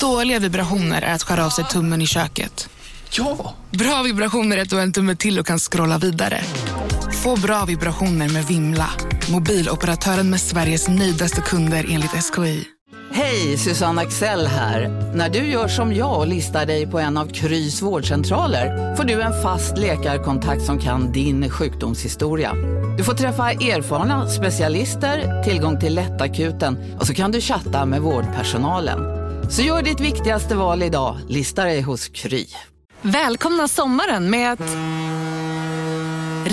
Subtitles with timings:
[0.00, 2.68] Dåliga vibrationer är att skära av sig tummen i köket.
[3.10, 3.54] Ja!
[3.70, 6.40] Bra vibrationer är att du har en tumme till och kan scrolla vidare.
[7.22, 8.90] Få bra vibrationer med Vimla.
[9.30, 12.64] Mobiloperatören med Sveriges nöjdaste kunder enligt SKI.
[13.12, 14.88] Hej, Susanne Axel här.
[15.14, 19.22] När du gör som jag och listar dig på en av Krys vårdcentraler får du
[19.22, 22.54] en fast läkarkontakt som kan din sjukdomshistoria.
[22.98, 29.19] Du får träffa erfarna specialister, tillgång till lättakuten och så kan du chatta med vårdpersonalen.
[29.50, 32.46] Så gör ditt viktigaste val idag, listar dig hos Kry.
[33.02, 34.76] Välkomna sommaren med att...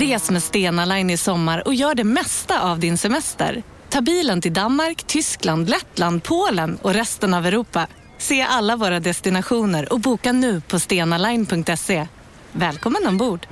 [0.00, 3.62] Res med Stena Line i sommar och gör det mesta av din semester.
[3.88, 7.86] Ta bilen till Danmark, Tyskland, Lettland, Polen och resten av Europa.
[8.18, 12.06] Se alla våra destinationer och boka nu på stenaline.se.
[12.52, 13.46] Välkommen ombord!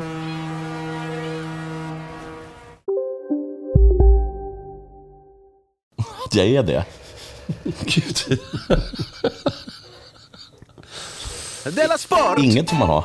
[6.33, 6.85] Jag är det.
[7.65, 8.39] Gud.
[11.75, 12.39] Della Sport!
[12.39, 13.05] Inget får man ha.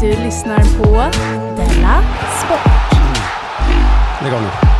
[0.00, 0.92] Du lyssnar på
[1.56, 2.02] Della
[2.44, 2.98] Sport.
[4.22, 4.77] Lägg av nu.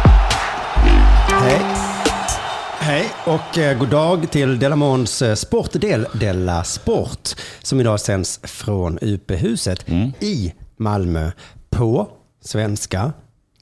[2.89, 3.11] Hej.
[3.27, 7.28] Och eh, god dag till Delamons eh, sportdel Della Sport
[7.62, 9.89] som idag sänds från UP-huset
[10.20, 11.31] i Malmö
[11.70, 12.09] på
[12.44, 13.12] svenska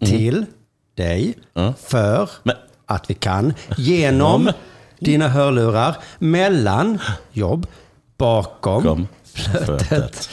[0.01, 0.45] till
[0.97, 1.35] dig
[1.79, 4.51] för Men- att vi kan genom
[4.99, 6.99] dina hörlurar mellan
[7.33, 7.67] jobb
[8.19, 9.09] bakom Kom.
[9.35, 10.29] Flötet.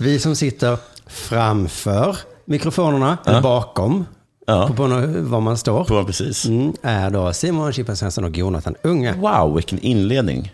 [0.00, 4.06] Vi som sitter framför mikrofonerna, eller bakom,
[4.48, 4.66] Ja.
[4.66, 4.84] på, på
[5.22, 6.44] var man står, På precis.
[6.46, 9.12] mm, är då Simon Chippen Svensson och Jonathan Unge.
[9.12, 10.52] Wow, vilken inledning.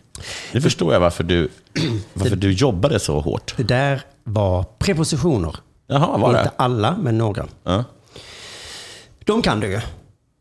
[0.53, 1.49] Nu förstår jag varför du,
[2.15, 3.55] varför du jobbade så hårt.
[3.57, 5.57] Det där var prepositioner.
[5.87, 6.51] Jaha, var Inte det?
[6.57, 7.47] alla, men några.
[7.65, 7.85] Ja.
[9.25, 9.81] De kan du ju.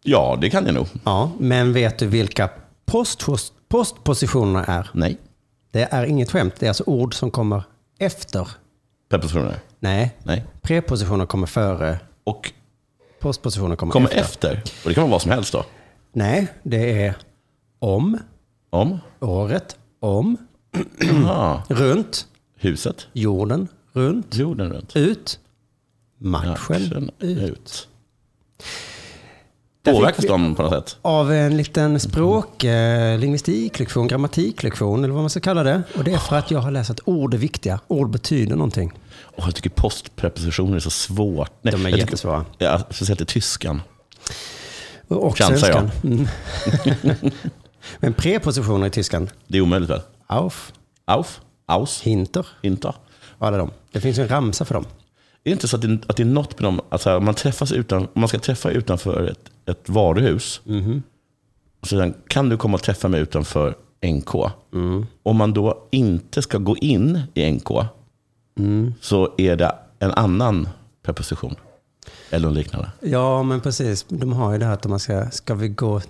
[0.03, 0.87] ja, det kan jag nog.
[1.03, 2.49] Ja, men vet du vilka
[2.85, 3.25] post,
[3.69, 4.89] postpositionerna är?
[4.93, 5.17] Nej.
[5.71, 6.53] Det är inget skämt.
[6.59, 7.63] Det är alltså ord som kommer
[7.99, 8.47] efter.
[9.09, 9.59] Prepositioner?
[9.79, 10.43] Nej, Nej.
[10.61, 11.99] prepositioner kommer före.
[12.23, 12.51] Och
[13.21, 14.21] Postpositioner kommer, kommer efter.
[14.55, 14.71] efter.
[14.83, 15.65] Och det kan vara vad som helst då.
[16.13, 17.15] Nej, det är
[17.79, 18.17] om,
[18.69, 18.99] Om?
[19.19, 20.37] året, om,
[21.67, 23.07] runt, Huset?
[23.13, 24.95] jorden, runt, Jorden runt.
[24.95, 25.39] ut,
[26.17, 27.87] matchen, Matchen ut.
[29.83, 30.97] Påverkas de på något sätt?
[31.01, 35.81] Av en liten språk, eh, lingvistiklektion, grammatiklektion eller vad man ska kalla det.
[35.97, 37.79] Och det är för att jag har läst att ord är viktiga.
[37.87, 38.91] Ord betyder någonting.
[39.35, 41.51] Åh, jag tycker postprepositioner är så svårt.
[41.61, 42.45] Nej, De är jättesvåra.
[42.57, 43.81] Ja, speciellt i tyskan.
[45.07, 45.91] Och och svenskan.
[46.03, 46.27] Mm.
[47.99, 50.01] Men prepositioner i tyskan, Det är omöjligt väl?
[50.27, 50.73] auf,
[51.05, 51.41] Auf?
[51.65, 52.01] Aus?
[52.01, 52.93] hinter, Inte?
[53.37, 53.71] alla de.
[53.91, 54.83] Det finns en ramsa för dem.
[54.83, 57.33] Är det inte så att det, att det är något med dem, alltså om man,
[57.35, 60.61] träffas utan, man ska träffa utanför ett, ett varuhus,
[61.81, 63.75] och sedan kan du komma och träffa mig utanför
[64.05, 64.35] NK.
[65.23, 67.69] Om man då inte ska gå in i NK,
[69.01, 70.69] så är det en annan
[71.03, 71.55] preposition.
[72.29, 72.91] Eller något liknande.
[72.99, 74.05] Ja, men precis.
[74.09, 76.01] De har ju det här att man ska, ska vi gå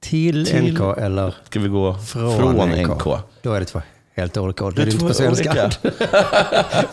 [0.00, 2.88] till, Till- NK eller Ska vi gå från, från, NK?
[2.88, 3.04] NK?
[3.42, 3.82] Då är det två
[4.14, 4.74] helt olika ord.
[4.76, 5.70] Det är Det är inte på svenska.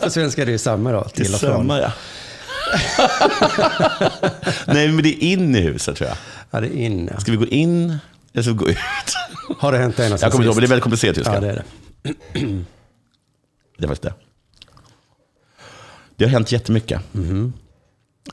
[0.00, 1.50] på svenska är det ju samma då, till och från.
[1.52, 1.92] samma ja.
[4.66, 6.16] Nej, men det är in i huset tror jag.
[6.50, 7.08] Ja, det är in.
[7.12, 7.20] Ja.
[7.20, 7.98] Ska vi gå in
[8.32, 8.76] eller ska vi gå ut?
[9.58, 11.34] Har det hänt en Jag kommer inte ihåg, men det är väldigt komplicerat tyska.
[11.34, 11.64] Ja, det är
[12.32, 12.64] det.
[13.78, 14.14] Det faktiskt det.
[16.24, 17.02] Det har hänt jättemycket.
[17.12, 17.52] Men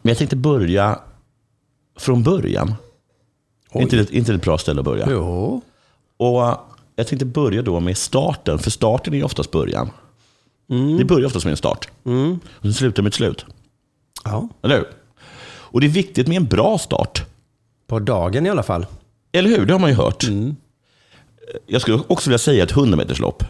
[0.01, 0.99] jag tänkte börja
[1.97, 2.75] från början.
[3.73, 5.07] Inte det, inte det ett bra ställe att börja.
[5.09, 5.61] Jo.
[6.17, 6.57] Och
[6.95, 9.89] jag tänkte börja då med starten, för starten är ju oftast början.
[10.97, 11.89] Det börjar oftast med en start.
[12.51, 13.45] Och sen slutar med ett slut.
[14.23, 14.49] Ja.
[14.61, 14.87] Eller hur?
[15.43, 17.25] Och det är viktigt med en bra start.
[17.87, 18.85] På dagen i alla fall.
[19.31, 19.65] Eller hur?
[19.65, 20.25] Det har man ju hört.
[21.67, 23.43] Jag skulle också vilja säga ett 100 meters lopp.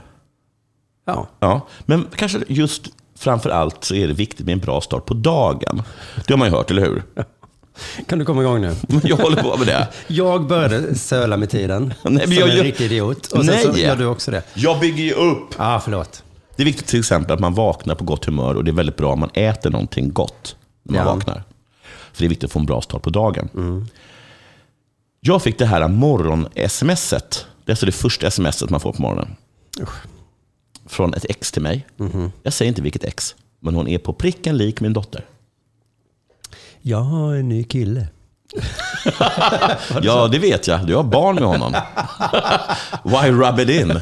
[1.06, 1.28] Ja.
[1.40, 2.88] Ja, men kanske just
[3.22, 5.84] framför allt så är det viktigt med en bra start på dagen.
[6.28, 7.04] Det har man ju hört, eller hur?
[8.08, 8.76] Kan du komma igång nu?
[9.04, 9.88] Jag håller på med det.
[10.08, 11.94] Jag började söla med tiden.
[12.04, 13.28] Nej, men som jag en riktig idiot.
[13.32, 13.82] Och sen så Nej.
[13.82, 14.44] gör du också det.
[14.54, 15.48] Jag bygger ju upp.
[15.58, 16.24] Ah, förlåt.
[16.56, 18.98] Det är viktigt till exempel att man vaknar på gott humör och det är väldigt
[18.98, 21.14] bra om man äter någonting gott när man Ja.
[21.16, 21.44] vaknar.
[22.14, 23.50] För det är viktigt att få en bra start på dagen.
[25.20, 27.46] Jag fick det här morgon-smset.
[27.66, 29.36] Det är alltså det första smset man får på morgonen.
[30.92, 31.88] Från ett ex till mig.
[32.44, 35.26] Jag säger inte vilket ex, men hon är på pricken lik min dotter.
[36.82, 38.08] Jag har en ny kille.
[40.02, 40.88] Ja, det vet jag.
[40.88, 41.76] Du har barn med honom.
[43.04, 44.00] Why rub it in?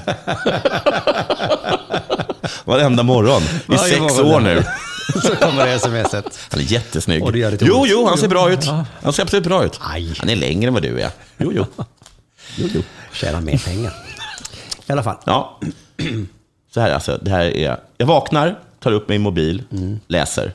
[2.65, 3.41] varenda morgon.
[3.41, 4.33] I Varje sex morgon.
[4.33, 4.63] år nu.
[5.23, 6.39] Så kommer det smset.
[6.51, 7.23] Han är jättesnygg.
[7.23, 8.65] Och det gör lite jo, jo, han ser bra ut.
[9.01, 9.79] Han ser absolut bra ut.
[9.81, 10.13] Aj.
[10.19, 11.11] Han är längre än vad du är.
[11.37, 11.65] Jo, jo.
[12.55, 12.81] jo, jo.
[13.13, 13.93] Tjäna mer pengar.
[14.87, 15.17] I alla fall.
[15.25, 15.59] Ja.
[16.73, 17.77] Så här alltså, det här är...
[17.97, 19.99] Jag vaknar, tar upp min mobil, Mm.
[20.07, 20.53] läser.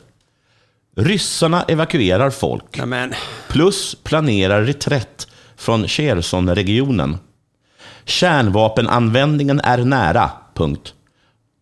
[0.97, 2.79] Ryssarna evakuerar folk.
[2.79, 3.15] Nej, men,
[3.49, 5.27] Plus planerar reträtt
[5.57, 7.19] från Cherson-regionen.
[8.05, 10.31] Kärnvapenanvändningen är nära.
[10.55, 10.95] Punkt.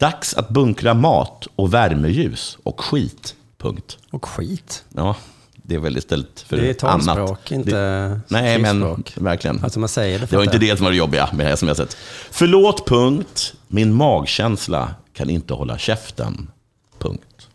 [0.00, 3.34] Dags att bunkra mat och värmeljus och skit.
[3.58, 3.98] Punkt.
[4.10, 4.84] och skit.
[4.94, 5.16] Ja,
[5.62, 7.04] det är väl istället för Det är annat.
[7.06, 9.64] talspråk, inte det, Nej, men verkligen.
[9.64, 11.96] Alltså man säger det det var inte det som var det jobbiga med det smset.
[12.30, 13.54] Förlåt, punkt.
[13.68, 16.50] Min magkänsla kan inte hålla käften.
[16.98, 17.48] Punkt.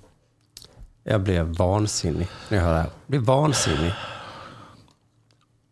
[1.04, 2.86] Jag blev vansinnig när jag hör det här.
[2.86, 3.94] Jag blev vansinnig.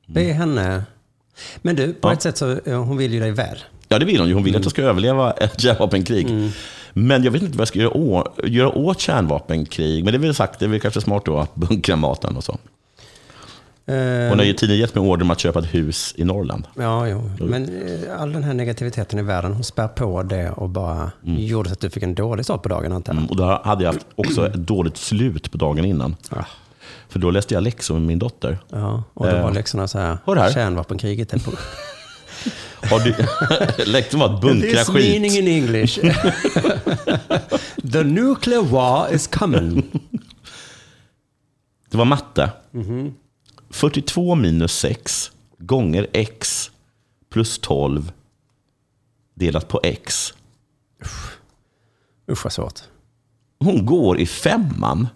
[0.07, 0.83] Det är henne.
[1.61, 2.13] Men du, på Ja.
[2.13, 3.57] ett sätt så hon vill ju dig väl.
[3.87, 4.33] Ja, det vill hon ju.
[4.33, 4.63] Hon vill att Mm.
[4.63, 6.51] jag ska överleva ett kärnvapenkrig.
[6.97, 10.03] Men jag vet inte vad jag ska göra, å, göra åt kärnvapenkrig.
[10.03, 12.43] Men det är väl sagt, det är väl kanske smart då att bunkra maten och
[12.43, 12.57] så.
[13.87, 16.67] Eh, Hon har ju tidigare gett mig order om att köpa ett hus i Norrland.
[16.75, 17.29] Ja, jo.
[17.39, 21.69] Men eh, all den här negativiteten i världen, hon spär på det och bara gjorde
[21.69, 23.17] så att du fick en dålig start på dagen antar jag.
[23.17, 26.15] Mm, och då hade jag haft också ett dåligt slut på dagen innan.
[26.29, 26.43] Ah.
[27.09, 28.57] För då läste jag läxor med min dotter.
[28.69, 30.51] Ja, och då Eh, var läxorna så här, här.
[30.51, 31.51] kärnvapenkriget är på...
[32.89, 33.15] Har du,
[33.91, 35.39] läxan var att bunkra This meaning skit.
[35.39, 35.99] in English.
[37.91, 39.83] The nuclear war is coming.
[41.89, 42.49] Det var matte.
[42.71, 43.13] Mhm.
[43.69, 46.71] 42 minus 6 gånger x
[47.29, 48.11] plus 12
[49.35, 50.33] delat på x.
[52.31, 52.79] Usch vad svårt.
[53.59, 55.07] Hon går i femman.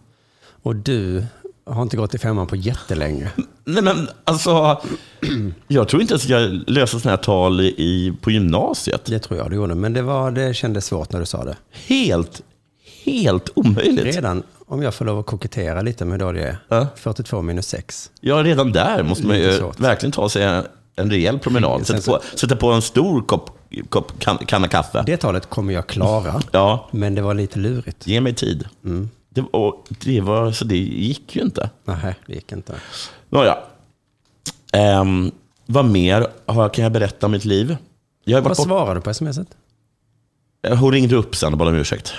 [0.64, 1.26] Och du
[1.70, 3.32] har inte gått i femman på jättelänge.
[3.66, 4.82] Nej men alltså,
[5.68, 9.06] jag tror inte ens jag löste sådana här tal i, på gymnasiet.
[9.06, 11.58] Det tror jag du gjorde, men det, var, det kändes svårt när du sa det.
[11.88, 12.42] Helt,
[13.06, 14.16] helt omöjligt.
[14.16, 16.88] Redan, om jag får lov att kokettera lite med hur dålig jag är, Ja.
[16.96, 18.12] 42 minus 6.
[18.22, 20.64] Ja, redan där måste man ju verkligen ta sig en,
[20.96, 21.88] en rejäl promenad.
[21.88, 23.50] Sätta på, sätta på en stor kopp,
[23.90, 25.04] kopp kan, kanna kaffe.
[25.06, 28.08] Det talet kommer jag klara, Ja, men det var lite lurigt.
[28.08, 28.68] ge mig tid.
[28.86, 29.10] Mm.
[29.42, 31.70] Det, och det, var, så det gick ju inte.
[31.86, 32.76] Nej, det gick inte.
[33.30, 33.58] Nåja.
[35.02, 35.32] Um,
[35.66, 37.78] vad mer har, kan jag berätta om mitt liv?
[38.24, 39.48] Jag har Vad bort, svarade du på smset?
[40.80, 42.14] hon ringde upp sen och bad om ursäkt.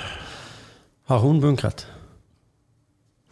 [1.07, 1.87] Har hon bunkrat?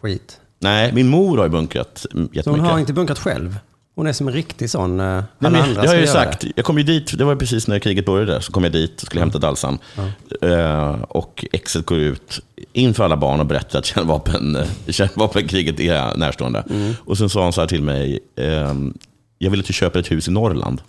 [0.02, 0.40] Skit.
[0.58, 2.66] Nej, min mor har ju bunkrat Så hon jättemycket.
[2.66, 3.56] har inte bunkrat själv?
[3.98, 6.40] Hon är som en riktig sån, eh, alla Nej, men, andra jag har ju sagt,
[6.40, 6.52] det.
[6.56, 9.06] jag kom ju dit, det var precis när kriget började, så kom jag dit och
[9.06, 9.78] skulle hämta Dalsan.
[10.42, 12.40] Eh, och exet går ut
[12.72, 16.64] inför alla barn och berättar att kärnvapen, eh, kärnvapenkriget är närstående.
[16.70, 16.94] Mm.
[17.04, 18.94] Och sen sa han så här till mig, ehm,
[19.38, 20.80] jag vill att du köper ett hus i Norrland.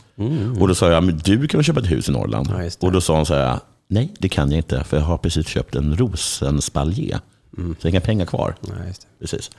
[0.59, 2.49] Och då sa jag, men du kan väl köpa ett hus i Norrland?
[2.49, 2.63] Mm.
[2.63, 5.17] Ja, och då sa han så här, nej det kan jag inte, för jag har
[5.17, 7.19] precis köpt en rosenspalje.
[7.57, 7.75] Mm.
[7.79, 8.55] Så jag har inga pengar kvar.
[8.61, 8.93] Det.
[9.19, 9.51] Precis.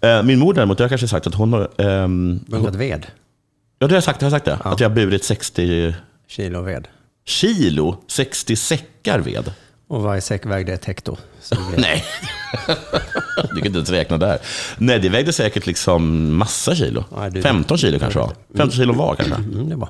[0.00, 1.68] Eh, Min mor däremot, jag har kanske sagt att hon har...
[1.78, 3.06] ehm, Bunkrat ved.
[3.78, 4.20] Ja, det har jag sagt.
[4.20, 4.68] Det har jag sagt det.
[4.70, 5.94] Att jag har burit 60
[6.28, 6.88] Kilo ved.
[7.26, 9.52] kilo, 60 säckar ved.
[9.88, 11.16] Och varje säck vägde ett hekto.
[11.50, 12.04] Det Nej,
[13.50, 14.38] du kan inte ens räkna där.
[14.78, 17.04] Nej, det vägde säkert liksom massa kilo.
[17.16, 18.32] Nej, du- 15 kilo kanske var.
[18.56, 19.34] 15 kilo var kanske.
[19.34, 19.88] Mm, det var.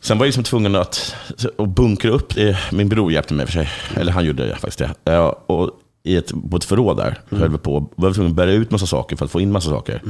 [0.00, 1.14] Sen var jag liksom tvungen att,
[1.58, 2.34] att bunkra upp.
[2.34, 2.58] det.
[2.72, 3.70] Min bror hjälpte mig för sig.
[3.96, 4.90] Eller han gjorde faktiskt det.
[5.04, 5.70] Ja, Och
[6.02, 7.90] i ett, på ett förråd där höll vi på.
[7.96, 10.02] var vi tvungna att bära ut massa saker för att få in massa saker.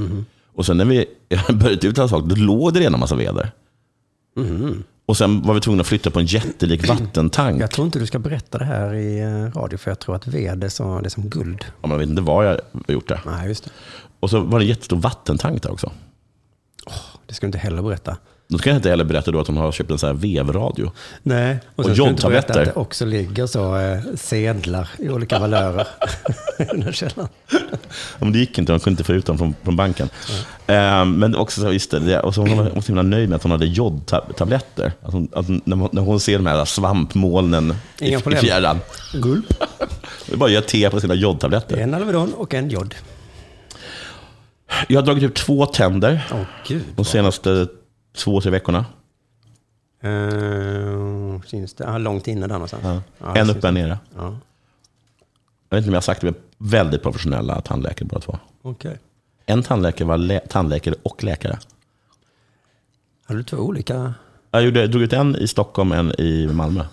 [0.55, 1.07] Och sen när vi
[1.53, 3.51] började ut alla saker, då låg det redan massa ved där.
[5.07, 7.63] Och sen var vi tvungna att flytta på en jättelik vattentank.
[7.63, 10.27] Jag tror inte du ska berätta det här i eh, radio, för jag tror att
[10.27, 11.65] ved är, så, det är som guld.
[11.83, 13.21] Ja, man vet inte vad jag har gjort där.
[13.27, 13.71] Nej, just det.
[14.21, 15.93] Och så var det en jättestor vattentank där också.
[17.27, 18.17] Det ska du inte heller berätta.
[18.53, 20.93] Då ska jag inte heller berätta då att hon har köpt en sån här vevradio.
[21.23, 21.59] Nej.
[21.77, 22.61] Och, Och så jodtabletter.
[22.61, 25.87] att det också ligger så eh, sedlar i olika valörer
[26.59, 27.13] i den här.
[27.17, 27.29] Ja,
[28.19, 30.09] Men det gick inte, hon kunde inte få ut dem från, från banken.
[30.67, 33.43] Eh, men också så, just det, och så hon var så himla nöjd med att
[33.43, 34.93] hon hade jodtabletter.
[35.03, 38.79] Att hon, att när, hon, när hon ser de här svampmolnen i, i fjärran.
[39.15, 39.47] Gulp.
[40.27, 41.77] Det är bara att göra te på sina jodtabletter.
[41.77, 42.95] En Alvedon och en jod.
[44.89, 46.83] Jag har dragit ut två tänder Åh gud.
[46.97, 47.67] de senaste
[48.13, 48.85] två, tre veckorna.
[50.05, 51.89] Uh, syns det?
[51.89, 53.03] Ah, långt inne där någonstans.
[53.19, 53.99] Ja, en syns uppe, en nere.
[54.17, 54.37] Ja,
[55.69, 58.39] Jag vet inte om jag har sagt det, men väldigt professionella tandläkare båda två.
[58.63, 58.99] okej.
[59.47, 61.59] En tandläkare var lä- tandläkare och läkare.
[63.27, 64.15] Har du två olika?
[64.51, 66.85] Jag gjorde, drog ut en i Stockholm, en i Malmö.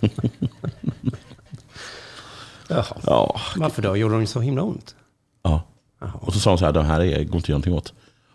[2.68, 2.84] Jaha.
[3.06, 3.96] Ja, Varför då?
[3.96, 4.94] Gjorde de så himla ont?
[5.42, 5.62] ja.
[6.20, 7.92] Och så sa de så här, det här är, går inte att göra någonting åt.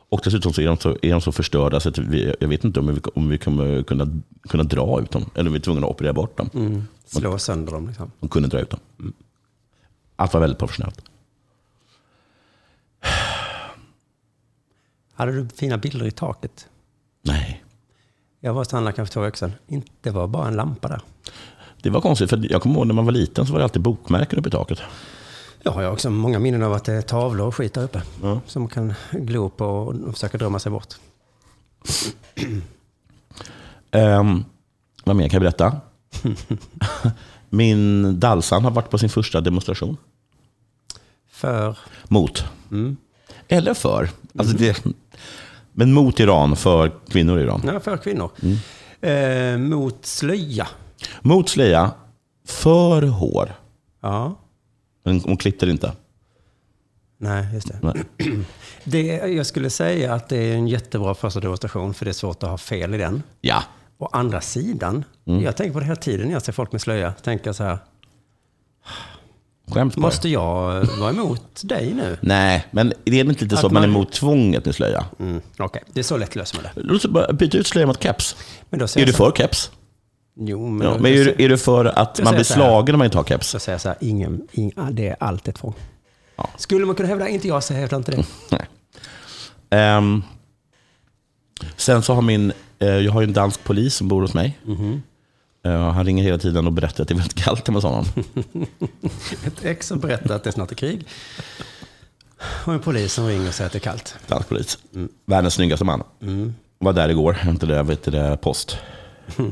[0.09, 2.63] Och dessutom så är de så, är de så förstörda så att vi, jag vet
[2.63, 4.07] inte om vi, om vi kommer kunna,
[4.49, 5.29] kunna dra ut dem.
[5.35, 6.49] Eller om vi är tvungna att operera bort dem.
[6.53, 6.83] Mm.
[7.05, 8.11] Slå sönder dem liksom.
[8.19, 8.79] De kunde dra ut dem.
[10.15, 11.01] Allt var väldigt professionellt.
[15.13, 16.67] Hade du fina bilder i taket?
[17.21, 17.63] Nej,
[18.39, 19.51] Jag var hos tandläkaren för två veckor sedan.
[19.67, 21.01] Inte- Det var bara en lampa där.
[21.81, 22.29] det var konstigt.
[22.29, 24.51] För jag kommer ihåg när man var liten så var det alltid bokmärken uppe i
[24.51, 24.79] taket.
[25.69, 28.01] Jag har ju också många minnen av att det är tavlor och skit där uppe.
[28.23, 28.41] Ja.
[28.45, 30.95] Som man kan glo på och försöka drömma sig bort.
[33.91, 34.45] Um,
[35.03, 35.81] vad mer kan jag berätta?
[37.49, 39.97] Min Dalsan har varit på sin första demonstration.
[41.31, 42.45] För, Mot.
[43.47, 44.09] Eller för.
[44.37, 44.85] Alltså det,
[45.71, 47.61] men mot Iran, för kvinnor i Iran.
[47.65, 48.31] ja, för kvinnor.
[49.01, 50.67] Eh, mot slöja.
[51.21, 51.91] Mot slöja,
[52.47, 53.53] för hår.
[54.01, 54.35] Ja,
[55.09, 55.93] Hon klippte det inte.
[57.17, 57.79] nej, just det.
[57.81, 58.03] Nej.
[58.83, 59.05] det.
[59.07, 62.49] Jag skulle säga att det är en jättebra första demonstration för det är svårt att
[62.49, 63.23] ha fel i den.
[63.41, 63.63] Ja.
[63.97, 67.11] Å andra sidan, jag tänker på det hela tiden när jag ser folk med slöja.
[67.11, 67.77] Tänker så här,
[69.65, 69.91] bara.
[69.95, 72.17] måste jag vara emot dig nu?
[72.21, 75.05] Nej, men det är inte lite så Att man är emot tvånget med slöja?
[75.19, 76.81] Mm, Okej, det är så lätt löser man det.
[76.81, 78.35] Låt oss bara byta ut slöja mot keps.
[78.69, 79.71] Är du för keps?
[80.41, 82.97] Jo, men, Ja, men är, du- är du för att Jag man blir slagen när
[82.97, 83.47] man inte har keps?
[83.47, 85.73] Så säger jag så här, ingen, ingen, det är allt ett tvång.
[86.35, 86.49] Ja.
[86.57, 88.25] Skulle man kunna hävda, inte jag så hävdar inte det.
[88.51, 88.65] Nej.
[89.69, 90.23] Ehm,
[91.75, 94.59] sen så har min, eh, jag har ju en dansk polis som bor hos mig.
[95.65, 98.05] Eh, han ringer hela tiden och berättar att det är väldigt kallt hemma hos honom.
[99.45, 101.05] Ett ex som berättar att det snart är krig.
[102.65, 104.15] Och en polis som ringer och säger att det är kallt.
[104.27, 104.77] Dansk polis.
[105.25, 106.03] Världens snyggaste man.
[106.79, 108.77] Var där igår, hämtade vet du, det, post.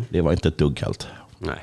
[0.10, 1.07] Det var inte ett dugg kallt.
[1.39, 1.60] Nej.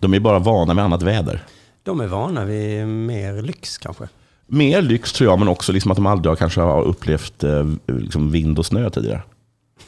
[0.00, 1.44] De är bara vana med annat väder.
[1.82, 4.08] De är vana vid mer lyx kanske.
[4.46, 7.66] Mer lyx tror jag, men också liksom att de aldrig har, kanske har upplevt eh,
[7.86, 9.22] liksom vind och snö tidigare.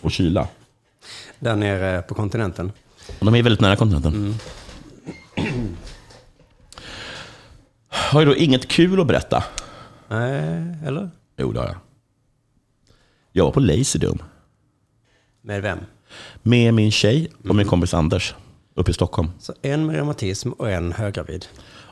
[0.00, 0.49] Och kyla.
[1.38, 2.73] Där nere på kontinenten.
[3.20, 4.35] De är väldigt nära kontinenten.
[7.88, 9.44] Har ju då inget kul att berätta.
[10.09, 11.11] Nej, eller?
[11.37, 11.76] Jo, det har jag.
[13.32, 14.23] Jag var på Laserdome
[15.42, 15.78] Med vem?
[16.42, 18.35] Med min tjej och min kompis Anders
[18.75, 19.28] uppe i Stockholm.
[19.38, 21.47] Så en med reumatism och en höggravid.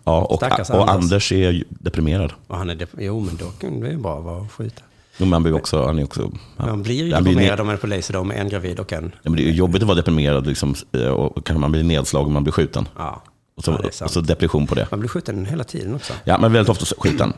[0.05, 0.95] Ja, och, Stackars och Anders.
[0.95, 2.33] Anders är ju deprimerad.
[2.47, 4.83] Och han är dep- jo, men då kan det ju bara vara att skjuta.
[5.19, 6.33] Men Man blir också, han är också...
[6.57, 6.67] ja.
[6.67, 8.93] Man blir ju Han blir deprimerad om man är på Laserdome med en gravid och
[8.93, 9.05] en...
[9.23, 11.83] Ja, men det är ju jobbigt att vara deprimerad liksom, eh, och kanske man blir
[11.85, 12.88] nedslagen och man blir skjuten.
[12.97, 13.23] Ja,
[13.57, 14.87] Och så, ja, det är och så depression på det.
[14.90, 16.12] Man blir skjuten hela tiden också.
[16.25, 17.33] Ja, men väldigt ofta så skjuten.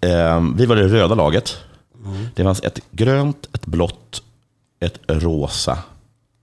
[0.00, 1.56] Eh, vi var det röda laget.
[2.34, 4.22] Det fanns ett grönt, ett blått,
[4.80, 5.78] ett rosa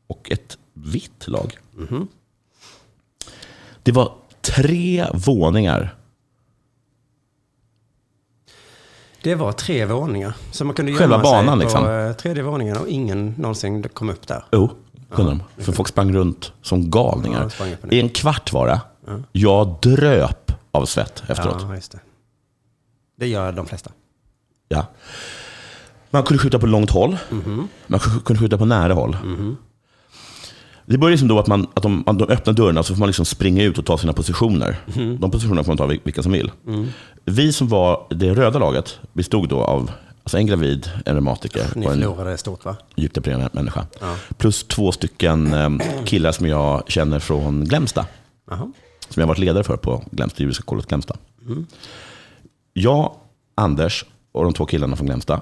[0.07, 1.57] och ett vitt lag.
[3.83, 4.11] Det var
[4.41, 5.95] tre våningar.
[9.23, 10.33] Det var tre våningar.
[10.51, 11.83] Så man kunde Själva banan, sig liksom.
[11.83, 14.45] på eh, tredje våningen och ingen någonsin kom upp där.
[14.51, 14.69] Jo,
[15.11, 15.63] kunde de.
[15.63, 17.53] För folk sprang runt som Ja, galningar.
[17.85, 17.93] ner.
[17.93, 18.81] I en kvart var det.
[19.31, 21.57] Jag dröp av svett efteråt.
[21.61, 21.99] Ja, just det.
[23.15, 23.91] Det gör de flesta.
[24.67, 24.85] Ja.
[26.09, 27.17] Man kunde skjuta på långt håll.
[27.87, 29.17] Man kunde skjuta på nära håll.
[30.89, 33.07] Det börjar liksom då att, man, att de, att de öppnar dörrarna så får man
[33.07, 34.77] liksom springa ut och ta sina positioner.
[35.19, 36.51] De positionerna får man ta vil- vilka som vill.
[37.25, 39.91] Vi som var det röda laget bestod då av
[40.23, 42.75] alltså en gravid, en reumatiker Ni och en förlorade stort va?
[42.95, 43.85] djupt deprimerad människa.
[44.37, 45.69] Plus två stycken eh,
[46.05, 48.05] killar som jag känner från Glämsta.
[48.49, 48.71] Jaha.
[49.09, 51.15] Som jag varit ledare för på Glämsta, Judiska kollot Glämsta.
[52.73, 53.11] Jag,
[53.55, 55.41] Anders och de två killarna från Glämsta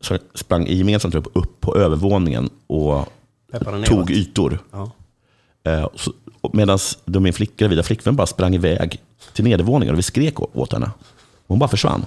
[0.00, 3.12] så sprang i gemensamt upp, upp på övervåningen och.
[3.86, 4.58] Tog ytor.
[4.70, 4.90] Ja.
[5.64, 5.86] Eh,
[6.52, 9.00] Medan min flick, gravida flickvän bara sprang iväg
[9.32, 10.90] till nedervåningen och vi skrek åt henne.
[11.46, 12.06] Hon bara försvann.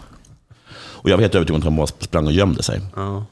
[0.78, 2.82] Och jag var helt övertygad om att hon bara sprang och gömde sig.
[2.96, 3.26] Ja.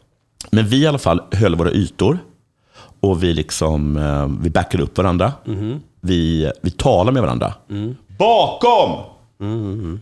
[0.52, 2.20] Men vi i alla fall höll våra ytor
[3.00, 5.34] och vi, liksom, eh, vi backade upp varandra.
[6.02, 7.54] Vi, vi talade med varandra.
[8.20, 9.00] Bakom!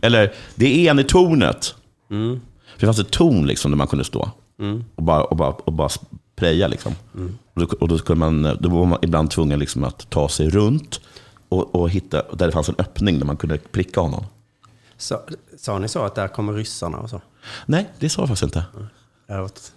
[0.01, 1.75] Eller, det är en i tornet.
[2.08, 4.30] För det fanns ett torn liksom, där man kunde stå
[4.96, 5.89] och, bara, och, bara, och bara
[6.41, 6.67] preja.
[6.67, 6.95] Liksom.
[7.53, 10.50] Och, då, och då, skulle man, då var man ibland tvungen liksom att ta sig
[10.50, 11.01] runt
[11.50, 14.25] och, och hitta där det fanns en öppning där man kunde pricka honom.
[14.98, 15.19] Så,
[15.57, 17.21] sa ni så att där kommer ryssarna och så?
[17.65, 18.63] Nej, det sa jag faktiskt inte.
[19.27, 19.71] Däråt.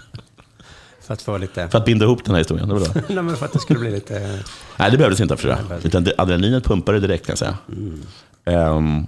[1.00, 1.68] för att få lite...
[1.68, 2.68] För att binda ihop den här historien.
[2.68, 3.02] Det var bra.
[3.08, 4.42] Nej, men för att det skulle bli lite...
[4.76, 5.80] Nej, det behövdes inte för det.
[5.84, 7.58] Utan det, adrenalinet pumpade direkt kan jag säga.
[8.44, 9.06] Ehm,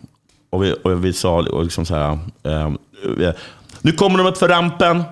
[0.50, 3.34] och, vi, och vi sa och liksom så här, eh,
[3.82, 5.02] nu kommer de upp för rampen.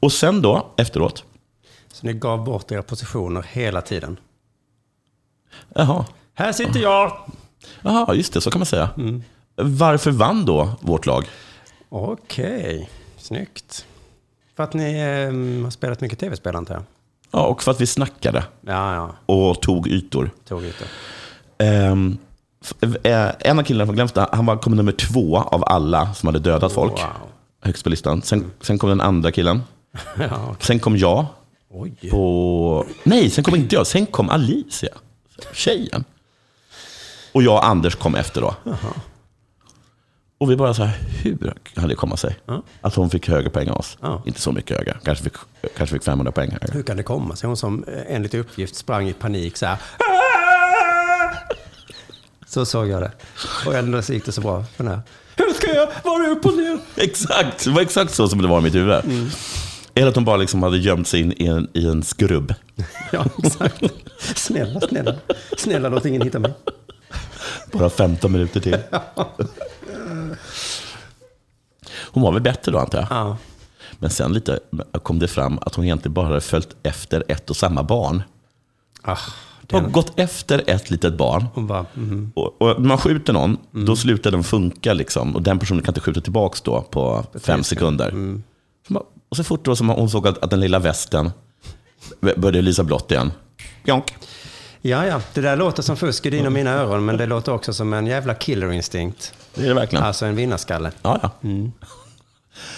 [0.00, 1.24] Och sen då, efteråt,
[1.92, 4.16] Så ni gav bort era positioner hela tiden.
[5.74, 6.04] jaha,
[6.34, 7.12] Här sitter jag!
[7.82, 8.90] jaha, just det, så kan man säga.
[9.56, 11.24] Varför vann då vårt lag?
[11.88, 12.90] Okej.
[13.16, 13.86] Snyggt.
[14.56, 16.82] För att ni eh, har spelat mycket tv-spel antar jag?
[17.30, 19.34] Ja, och för att vi snackade Ja, ja.
[19.34, 20.30] och tog ytor.
[20.48, 20.64] Tog
[22.64, 26.26] f- eh, en av killarna från Glämsta, han var, kom nummer två av alla som
[26.26, 26.92] hade dödat folk.
[26.92, 27.00] Wow.
[27.62, 28.22] Högst på listan.
[28.22, 29.62] Sen, sen kom den andra killen.
[30.18, 31.26] Ja, Sen kom jag.
[31.70, 31.92] oj.
[32.10, 32.86] På...
[33.02, 33.86] Nej, sen kom inte jag.
[33.86, 34.94] Sen kom Alicia,
[35.52, 36.04] tjejen.
[37.32, 38.54] Och jag och Anders kom efter då.
[40.38, 42.36] Och vi bara så här, hur hade det komma sig?
[42.80, 43.98] Att hon fick högre poäng än oss.
[44.00, 44.22] Ja.
[44.26, 44.96] Inte så mycket högre.
[45.04, 45.32] Kanske fick,
[45.76, 46.68] kanske fick 500 poäng högre.
[46.72, 47.46] Hur kan det komma sig?
[47.46, 49.78] Hon som eh, enligt uppgift sprang i panik så här.
[52.46, 53.12] Så såg jag det.
[53.66, 55.02] Och ändå så gick det så bra för den här.
[55.36, 56.78] Hur ska jag vara upp och ner?
[56.96, 59.04] Exakt, det var exakt så som det var i mitt huvud.
[60.00, 62.54] Eller att de bara liksom hade gömt sig in i en, i en skrubb.
[63.12, 63.82] Ja, exakt.
[64.36, 65.14] Snälla, snälla.
[65.58, 66.52] Snälla, låt ingen hitta mig.
[67.72, 68.76] Bara 15 minuter till.
[72.12, 73.06] Hon var väl bättre då antar jag.
[73.10, 73.36] Ja.
[73.98, 74.60] Men sen lite
[75.02, 78.22] kom det fram att hon egentligen bara hade följt efter ett och samma barn.
[79.02, 79.18] Ah,
[79.70, 81.46] Hon har gått efter ett litet barn.
[81.54, 82.32] hon bara, mhm.
[82.34, 84.92] Och, och när man skjuter någon, då slutar den funka.
[84.92, 88.14] Liksom, och den personen kan inte skjuta tillbaka då på fem sekunder.
[88.88, 91.30] Bara- Och så fort då som hon såg att, att den lilla västen
[92.20, 93.32] började lysa blått igen.
[93.84, 94.14] Pjonk.
[94.82, 97.52] Ja, ja, det där låter som fusk i dina och mina öron, men det låter
[97.52, 99.34] också som en jävla killer instinct.
[99.54, 100.04] Det är det verkligen.
[100.04, 100.92] Alltså en vinnarskalle.
[101.02, 101.30] Ja, ja.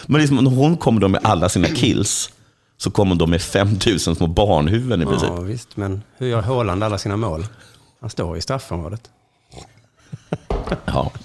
[0.07, 2.31] Men liksom, när hon kommer då med alla sina kills,
[2.77, 5.29] så kommer de med 5000 små barnhuvuden i princip.
[5.29, 7.47] Ja, visst, men hur gör Haaland alla sina mål?
[8.01, 9.11] Han står i straffområdet.
[10.85, 11.13] Ja.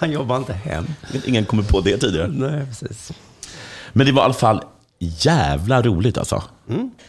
[0.00, 0.84] Han jobbar inte hem.
[1.26, 2.28] Ingen kommer på det tidigare.
[2.28, 3.12] Nej, precis.
[3.92, 4.62] Men det var i alla fall
[4.98, 6.42] jävla roligt alltså.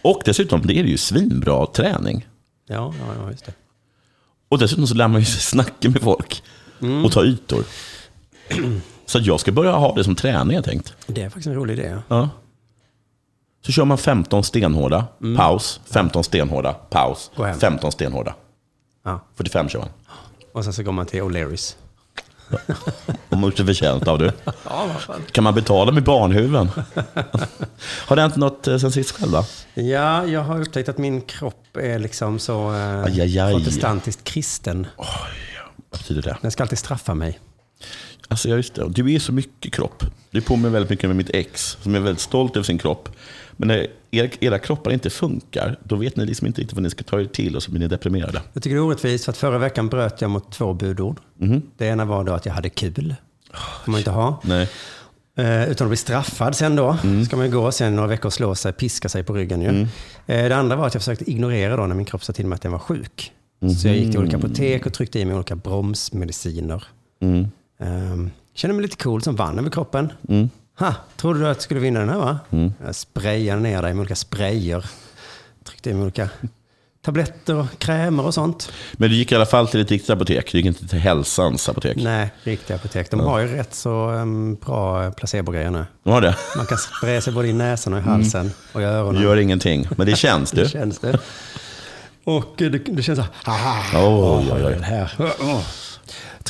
[0.01, 2.27] Och dessutom, det är ju svinbra träning.
[2.67, 3.53] Ja, ja, ja, just det.
[4.49, 6.43] Och dessutom så lär man ju sig snacka med folk
[7.05, 7.63] och ta ytor.
[9.05, 10.93] Så jag ska börja ha det som träning, jag tänkt.
[11.07, 11.97] Det är faktiskt en rolig idé.
[12.07, 12.29] ja.
[13.65, 15.07] Så kör man 15 stenhårda,
[15.37, 17.59] paus, 15 stenhårda, paus, Gå hem.
[17.59, 18.35] 15 stenhårda.
[19.03, 19.19] Ja.
[19.35, 19.89] 45 kör man.
[20.53, 21.75] Och sen så går man till O'Learys.
[23.29, 24.33] Om man gjort sig förtjänt av det.
[24.63, 24.89] Ja.
[25.31, 26.69] Kan man betala med barnhuven?
[27.81, 29.45] Har det hänt något eh, sen sist själv då?
[29.81, 33.53] Ja, jag har upptäckt att min kropp är liksom så eh, Aj, aj, aj.
[33.53, 34.87] protestantiskt kristen.
[34.97, 36.37] Vad betyder det?
[36.41, 37.39] Den ska alltid straffa mig.
[38.27, 38.89] Alltså, ja, just det.
[38.89, 40.03] Du är så mycket kropp.
[40.31, 43.09] Du påminner väldigt mycket med mitt ex, som är väldigt stolt över sin kropp.
[43.57, 46.89] Men när er, era kroppar inte funkar, då vet ni liksom inte riktigt vad ni
[46.89, 48.41] ska ta er till och så blir ni deprimerade.
[48.53, 51.19] Jag tycker det är orättvist för att förra veckan bröt jag mot två budord.
[51.77, 53.15] Det ena var då att jag hade kul.
[53.85, 54.41] får man inte ha.
[54.43, 54.69] Nej.
[55.35, 56.97] Eh, utan att bli straffad sen då.
[57.25, 59.81] ska man gå sen några veckor och slå sig, piska sig på ryggen ju.
[59.81, 62.55] Eh, det andra var att jag försökte ignorera då när min kropp sa till mig
[62.55, 63.31] att den var sjuk.
[63.81, 66.83] Så jag gick till olika apotek och tryckte i mig olika bromsmediciner.
[67.79, 67.87] Eh,
[68.53, 70.11] kände mig lite cool som vann över kroppen.
[70.81, 72.39] Ha, trodde du att du skulle vinna den här va?
[72.85, 74.85] Jag sprayade ner dig med olika sprayer.
[75.63, 76.29] Tryckte i mig olika
[77.01, 78.71] tabletter och krämer och sånt.
[78.93, 81.69] Men du gick i alla fall till ett riktigt apotek, du gick inte till hälsans
[81.69, 81.97] apotek.
[81.97, 83.11] Nej, riktiga apotek.
[83.11, 85.85] De har ju rätt så um, bra placebo-grejer nu.
[86.03, 86.35] Du har det?
[86.57, 89.23] Man kan spraya sig både i näsan och i halsen och i öronen.
[89.23, 90.61] Gör ingenting, men det känns du.
[90.63, 91.19] Det känns det.
[92.23, 94.05] Och eh, det, det känns så här.
[94.05, 94.75] Oj, oj, oj.
[94.79, 95.11] Det här.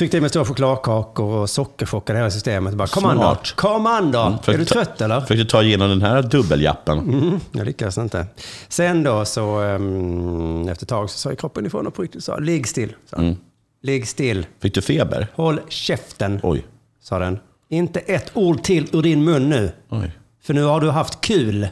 [0.02, 2.74] Tryckte i mig stora chokladkakor och sockerchockade hela systemet.
[2.74, 4.40] Bara, kom an då, kom an då.
[4.48, 5.22] Är du trött eller?
[5.22, 7.00] Försökte ta igenom den här dubbeljappen.
[7.00, 8.28] Mm, jag lyckades inte.
[8.70, 12.38] Sen då så um, efter ett tag så sa kroppen ifrån och på riktigt sa
[12.38, 12.96] ligg still.
[13.10, 13.18] Sa.
[13.18, 13.38] den.
[13.82, 14.46] Ligg still.
[14.60, 15.28] Fick du feber?
[15.36, 16.66] Håll käften, Oj.
[17.02, 17.40] sa den.
[17.70, 19.72] Inte ett ord till ur din mun nu.
[19.90, 20.12] Oj.
[20.44, 21.68] För nu har du haft kul.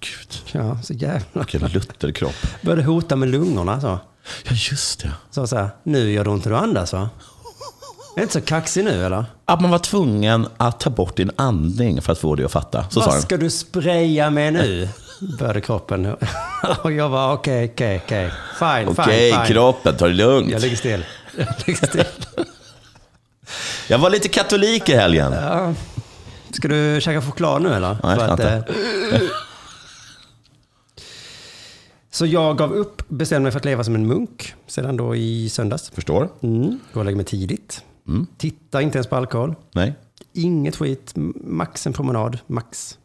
[0.00, 1.20] Gud, Ja, så jävla...
[1.34, 2.34] vilken lutterkropp.
[2.62, 3.98] Började hota med lungorna så.
[4.44, 5.10] Ja, just det.
[5.30, 7.10] Så så här, nu gör det ont när du andas va?
[8.18, 9.24] Är inte så kaxig nu eller?
[9.44, 12.86] Att man var tvungen att ta bort din andning för att få dig att fatta.
[12.90, 14.88] Så Vad ska du spraya med nu?
[15.38, 16.14] Började kroppen.
[16.82, 18.30] Och jag var okej, okej, okej.
[18.58, 19.46] Fine, Okej, fine, fine.
[19.46, 20.50] kroppen, ta det lugnt.
[20.50, 21.04] Jag ligger still.
[21.36, 22.04] Jag ligger still.
[23.88, 25.32] Jag var lite katolik i helgen.
[25.32, 25.74] Ja.
[26.50, 27.96] Ska du käka choklad nu eller?
[28.02, 28.62] Nej, För att, ska eh,
[32.10, 35.48] Så jag gav upp, bestämde mig för att leva som en munk sedan då i
[35.48, 35.90] söndags.
[35.94, 36.28] Förstår?
[36.42, 36.80] Mm.
[36.92, 37.82] Gå och lägga mig tidigt.
[38.36, 39.54] Titta inte ens på alkohol.
[39.72, 39.94] Nej?
[40.32, 41.12] Inget skit,
[41.44, 42.98] max en promenad, max.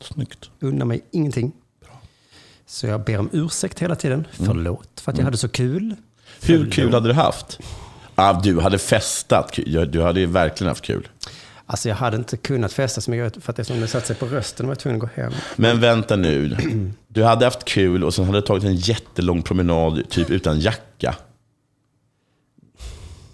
[0.00, 0.50] Snyggt.
[0.60, 1.52] Unna mig ingenting.
[2.66, 4.26] Så jag ber om ursäkt hela tiden.
[4.32, 5.96] Förlåt för att jag hade så kul.
[6.42, 7.58] Hur kul hade du haft?
[8.14, 9.58] Ah, du hade festat.
[9.66, 11.08] Du hade ju verkligen haft kul.
[11.66, 14.26] Alltså jag hade inte kunnat festa så mycket för att eftersom det satt sig på
[14.26, 15.32] rösten var jag tvungen att gå hem.
[15.56, 16.56] Men vänta nu.
[17.08, 21.14] Du hade haft kul och sen hade du tagit en jättelång promenad typ utan jacka.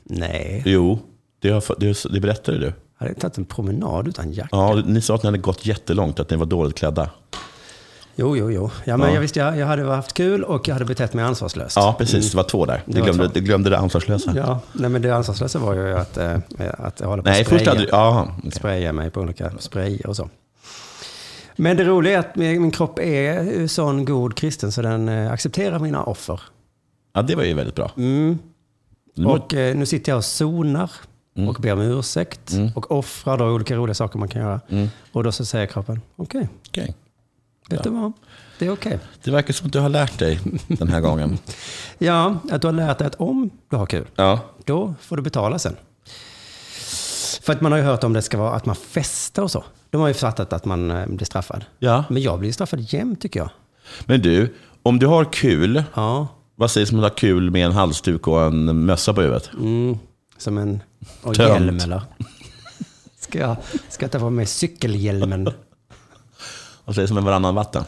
[0.05, 0.63] Nej.
[0.67, 0.99] Jo,
[1.45, 2.73] det, har, det, det berättade du.
[2.99, 4.49] Jag hade tagit en promenad utan jacka.
[4.53, 7.11] Ja, ni sa att ni hade gått jättelångt, att ni var dåligt klädda.
[8.17, 8.71] Jo, jo, jo.
[8.85, 9.15] Ja, men Ja.
[9.15, 11.77] Jag visste, jag, jag hade haft kul och jag hade betett mig ansvarslöst.
[11.77, 12.31] Ja, precis.
[12.31, 12.83] Det var två där.
[12.87, 14.33] Det Du glömde, du glömde det ansvarslösa.
[14.37, 16.37] Ja, nej, men det ansvarslösa var ju att, eh,
[16.79, 17.89] att håller på Nej, först spraya, hade du...
[17.93, 18.51] Ja, okej.
[18.53, 20.29] spraya mig på olika sprayer och så.
[21.57, 25.79] Men det roliga är att min, kropp är sån god kristen så den eh, accepterar
[25.79, 26.41] mina offer.
[27.15, 27.91] ja, det var ju väldigt bra.
[27.97, 28.39] Mm.
[29.27, 30.91] Och eh, nu sitter jag och zonar
[31.37, 31.49] Mm.
[31.49, 34.61] och ber om ursäkt och offrar då olika roliga saker man kan göra.
[34.69, 34.89] Mm.
[35.13, 36.95] Och då så säger kroppen, okej, Okej.
[37.71, 38.13] vet du vad?
[38.59, 38.99] Det är okej.
[39.25, 41.39] Det verkar som att du har lärt dig den här gången.
[41.99, 44.41] Ja, att du har lärt dig att om du har kul, Ja.
[44.65, 45.77] då får du betala sen.
[47.43, 49.65] För att man har ju hört om det ska vara att man festar och så.
[49.91, 51.65] De har ju fattat att man eh, blir straffad.
[51.79, 52.05] ja.
[52.11, 53.51] Men jag blir straffad jämt tycker jag.
[54.05, 57.73] Men du, om du har kul, Ja, vad sägs om att ha kul med en
[57.73, 59.51] halsduk och en mössa på huvudet?
[59.55, 59.99] mm,
[60.45, 60.83] som en
[61.23, 62.03] och hjälm eller?
[63.19, 63.57] Ska jag,
[63.89, 65.49] ska jag ta på mig cykelhjälmen?
[66.85, 67.85] Vad sägs om en varannan vatten?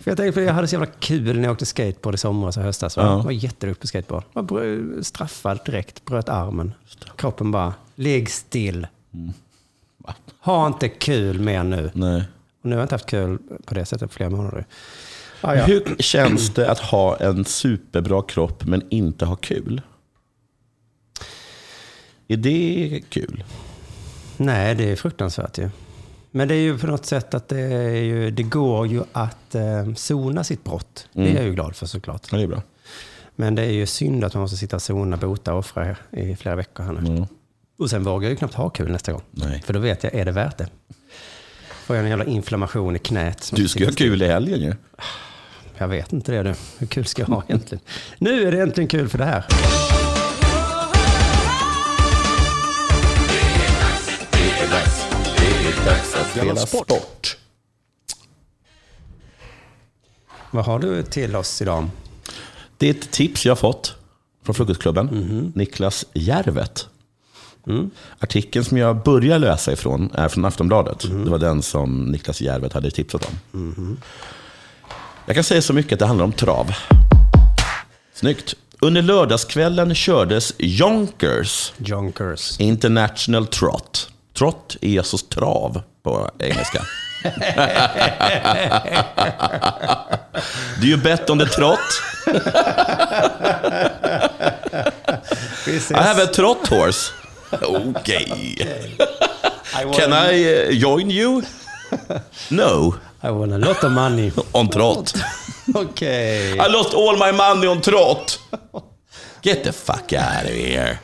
[0.00, 2.62] För jag tänkte, jag hade så jävla kul när jag åkte skateboard i somras och
[2.62, 2.96] höstas.
[2.96, 3.02] Va?
[3.02, 3.16] Ja.
[3.16, 4.24] Jag var jätteduktig på skateboard.
[4.32, 6.74] Jag var straffad direkt, bröt armen.
[7.16, 8.86] Kroppen bara, ligg still.
[10.40, 11.90] Ha inte kul mer nu.
[11.94, 12.24] Nej.
[12.62, 14.66] Och nu har jag inte haft kul på det sättet på flera månader.
[15.40, 15.64] Ah, ja.
[15.64, 19.82] Hur känns det att ha en superbra kropp men inte ha kul?
[22.30, 23.44] Är det kul?
[24.36, 25.70] Nej, det är fruktansvärt ju.
[26.30, 29.54] Men det är ju på något sätt att det, är ju, det går ju att
[29.54, 31.08] eh, sona sitt brott.
[31.12, 32.28] Det är jag ju glad för såklart.
[32.30, 32.62] Ja, det är bra.
[33.36, 36.36] Men det är ju synd att man måste sitta och sona, bota och offra i
[36.36, 36.98] flera veckor här nu.
[36.98, 37.26] Mm.
[37.78, 39.22] Och sen vågar jag ju knappt ha kul nästa gång.
[39.30, 39.62] Nej.
[39.64, 40.68] För då vet jag, är det värt det?
[41.70, 43.50] Får jag en jävla inflammation i knät.
[43.54, 44.74] Du ska ju ha kul i helgen ju.
[45.78, 46.54] Jag vet inte det du.
[46.78, 47.84] Hur kul ska jag ha egentligen?
[48.18, 50.09] nu är det äntligen kul för det här.
[56.30, 57.36] Spela sport.
[60.50, 61.88] Vad har du till oss idag?
[62.78, 63.94] Det är ett tips jag har fått
[64.44, 65.52] från Frukostklubben.
[65.54, 66.88] Niklas Järvet.
[68.18, 71.00] Artikeln som jag börjar läsa ifrån är från Aftonbladet.
[71.00, 73.98] Det var den som Niklas Järvet hade tipsat om.
[75.26, 76.74] Jag kan säga så mycket att det handlar om trav.
[78.14, 78.54] Snyggt.
[78.80, 82.60] Under lördagskvällen kördes Yonkers Jonkers.
[82.60, 84.10] International Trot.
[84.38, 86.82] Trot är alltså trav på engelska.
[90.80, 92.02] Do you bet on the trot?
[95.90, 97.12] I have a trot horse.
[97.52, 98.56] Okay.
[99.96, 101.42] Can I uh, join you?
[102.50, 104.32] No, I won a lot of money.
[104.52, 105.14] on trot.
[105.74, 106.58] Okej.
[106.58, 108.38] I lost all my money on trot.
[109.42, 110.98] Get the fuck out of here.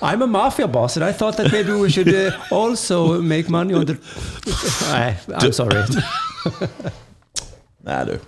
[0.00, 3.74] I'm a mafia boss and I thought that maybe we should uh, also make money
[3.74, 3.96] on the...
[4.92, 5.84] Nej, I'm sorry.
[7.84, 8.18] Nej du.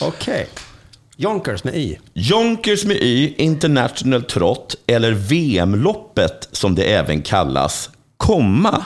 [0.00, 0.48] Okej.
[1.16, 1.98] Jonkers med i.
[2.12, 8.84] Jonkers med Y, International Trot, eller VM-loppet som det även kallas, komma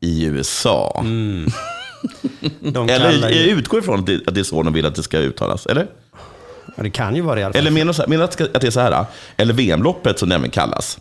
[0.00, 1.04] i USA.
[2.60, 5.02] De Eller jag utgår ifrån att det, att det är så de vill att det
[5.02, 5.86] ska uttalas, eller?
[6.76, 7.60] Ja, det kan ju vara det i alla fall.
[7.60, 9.04] Eller menar du att det är så här,
[9.36, 10.98] eller VM-loppet som det även kallas?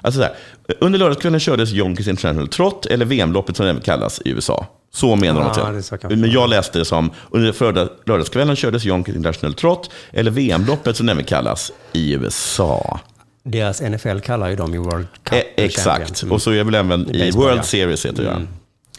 [0.00, 0.34] Alltså så här,
[0.80, 4.66] under lördagskvällen kördes Yonkers International Trot, eller VM-loppet som det även kallas i USA.
[4.92, 5.78] Så menar Ja, de.
[5.94, 6.18] att jag.
[6.18, 11.06] Men jag läste det som, under förra lördagskvällen kördes Yonkers International Trot, eller VM-loppet som
[11.06, 13.00] det även kallas i USA.
[13.44, 16.32] Deras NFL kallar ju dem ju World Cup Eh, exakt, Champion.
[16.32, 17.62] och så är väl även I i baseball, World ja.
[17.62, 18.46] Series heter det.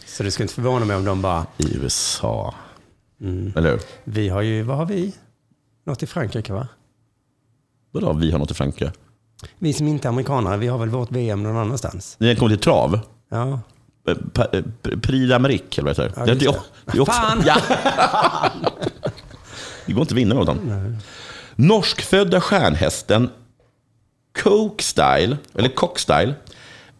[0.06, 2.54] Så det skulle inte förvåna mig om de bara, I USA.
[3.22, 3.54] Mm.
[3.56, 3.80] Eller hur?
[4.04, 5.12] vi har ju, vad har vi?
[5.86, 6.68] Något i Frankrike va?
[7.92, 8.92] Vadå, vi har något i Frankrike?
[9.60, 12.16] Vi som inte är amerikanare, vi har väl vårt VM någon annanstans?
[12.20, 13.00] Ni har kommit till trav?
[13.30, 13.60] Ja.
[14.08, 14.16] Eh,
[14.54, 16.36] eh, Prix d'Amérique, eller vad heter Ja, det?
[16.36, 16.60] det, är- det.
[16.94, 17.44] det också, Fan!
[17.46, 17.56] Ja.
[19.86, 20.98] det går inte att vinna mot dem.
[21.56, 23.30] Norskfödda stjärnhästen
[24.44, 26.34] Coke Style, eller Cock Style,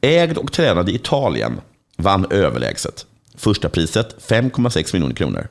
[0.02, 1.62] ägd och tränad i Italien,
[1.98, 3.06] vann överlägset.
[3.36, 5.48] Första priset 5,6 miljoner kronor.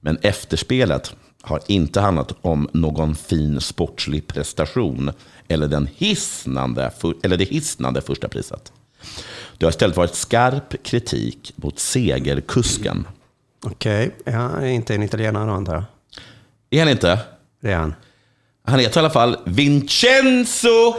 [0.00, 5.10] Men efterspelet har inte handlat om någon fin sportslig prestation
[5.48, 6.90] eller, den hisnande,
[7.22, 8.72] eller det hisnande första priset.
[9.58, 13.06] Det har istället varit skarp kritik mot segerkusken.
[13.64, 15.84] Okej, ja, han är inte en italienare antar jag.
[16.70, 17.18] Är han inte?
[17.60, 17.94] Det är han.
[18.64, 20.94] Han heter i alla fall Vincenzo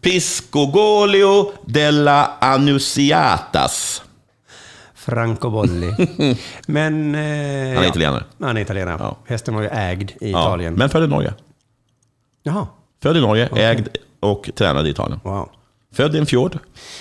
[0.00, 4.02] Piscogolio della Annunciatas.
[5.06, 5.94] Franco Bolli.
[6.66, 7.14] Men...
[7.14, 8.24] Eh, Han är italienare.
[8.40, 8.96] Han är italienare.
[9.00, 9.16] Ja.
[9.26, 10.74] Hästen var ju ägd i Ja, Italien.
[10.74, 11.34] men född i Norge.
[12.42, 12.66] Jaha,
[13.02, 13.88] Född i Norge, ägd
[14.20, 15.20] och tränad i Italien.
[15.24, 15.48] wow.
[15.92, 16.58] Född i en fjord.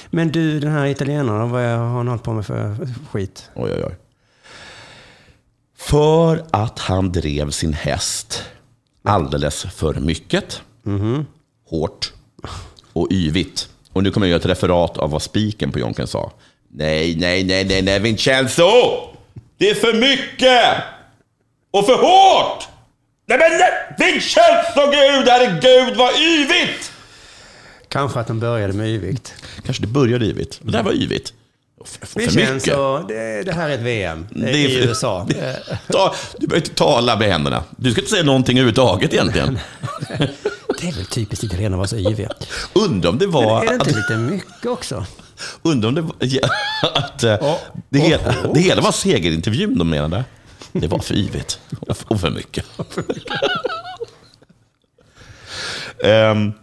[0.10, 3.50] Men du, den här italienaren, vad har han hållit på med för skit?
[3.56, 3.96] Oj, oj, oj.
[5.78, 8.44] För att han drev sin häst
[9.04, 10.62] alldeles för mycket,
[11.70, 12.14] hårt
[12.94, 13.70] och yvigt.
[13.94, 16.32] Och nu kommer jag göra ett referat av vad spiken på Jonken sa.
[16.78, 18.72] Nej, nej, nej, nej, nej, Vincenzo!
[19.58, 20.74] Det är för mycket!
[21.72, 22.68] Och för hårt!
[23.28, 23.72] Nej, men nej!
[24.00, 26.92] Vincenzo, gud, herregud, vad yvigt!
[27.90, 29.34] Kanske att de började med yvikt.
[29.66, 30.60] Kanske det började yvigt.
[30.62, 31.34] Det där var yvigt.
[31.86, 32.64] För, för Det mycket.
[32.74, 35.26] så, det, det här är ett VM det är i USA.
[35.30, 37.64] det- Ta, du behöver inte tala med händerna.
[37.78, 39.60] Du ska inte säga någonting överhuvudtaget egentligen.
[40.82, 42.30] Det är väl typiskt italienare att vara så yviga.
[42.74, 43.64] Undrar om det var...
[43.64, 45.06] Är det inte lite mycket också?
[45.62, 46.16] Undrar om det var...
[46.20, 46.50] ja,
[46.96, 47.60] Att, eh, Ja.
[47.90, 48.54] det, hela, Oh.
[48.54, 50.24] det hela var segerintervjun de menade.
[50.72, 51.60] Det var för yvigt.
[51.80, 52.66] Och Och för mycket.
[56.04, 56.54] Ehm,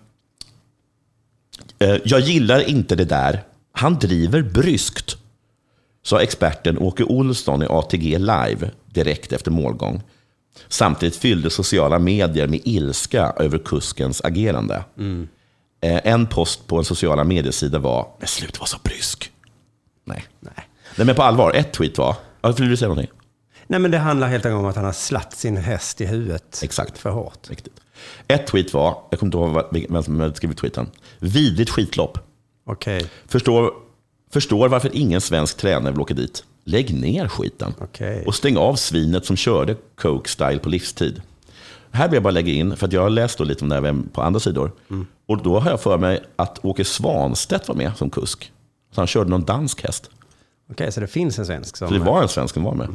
[1.79, 3.43] eh, jag gillar inte det där.
[3.73, 5.17] Han driver bryskt,
[6.03, 10.03] sa experten Åke Olsson i ATG Live direkt efter målgång.
[10.69, 14.75] Samtidigt fyllde sociala medier med ilska över kuskens agerande.
[14.75, 15.05] Eh,
[15.83, 19.31] En post på en sociala mediesida var “Men sluta vara så brysk”.
[20.05, 20.25] Nej.
[20.41, 20.69] Nej.
[20.97, 22.17] Nej, men på allvar, ett tweet var...
[22.41, 23.13] Ja, vill du säga någonting?
[23.67, 26.61] Nej, men det handlar helt enkelt om att han har slatt sin häst i huvudet
[26.63, 26.99] Exakt.
[26.99, 27.51] för hårt.
[27.51, 27.73] Riktigt.
[28.29, 30.91] Ett tweet var, jag kommer inte ihåg vem som hade skrivit tweeten.
[31.19, 32.19] Vidrigt skitlopp.
[32.67, 33.71] Okej, Förstår,
[34.33, 36.45] förstår varför ingen svensk tränare vill åka dit.
[36.65, 37.75] Lägg ner skiten.
[37.81, 38.25] Okej.
[38.27, 41.23] Och stäng av svinet som körde Coke Style på livstid.
[41.93, 43.97] Här vill jag bara lägga in, för att jag har läst lite om det här
[44.13, 44.73] på andra sidor.
[45.27, 48.53] Och då har jag för mig att Åke Svanstedt var med som kusk.
[48.91, 50.11] Så han körde någon dansk häst.
[50.71, 51.89] Okej, så det finns en svensk som...
[51.89, 52.89] Så det var en svensk som var med.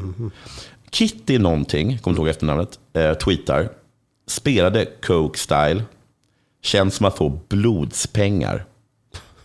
[0.91, 3.69] Kitty någonting, kommer inte ihåg efternamnet, eh, tweetar.
[4.27, 5.83] Spelade Coke Style.
[6.61, 8.65] Känns som att få blodspengar.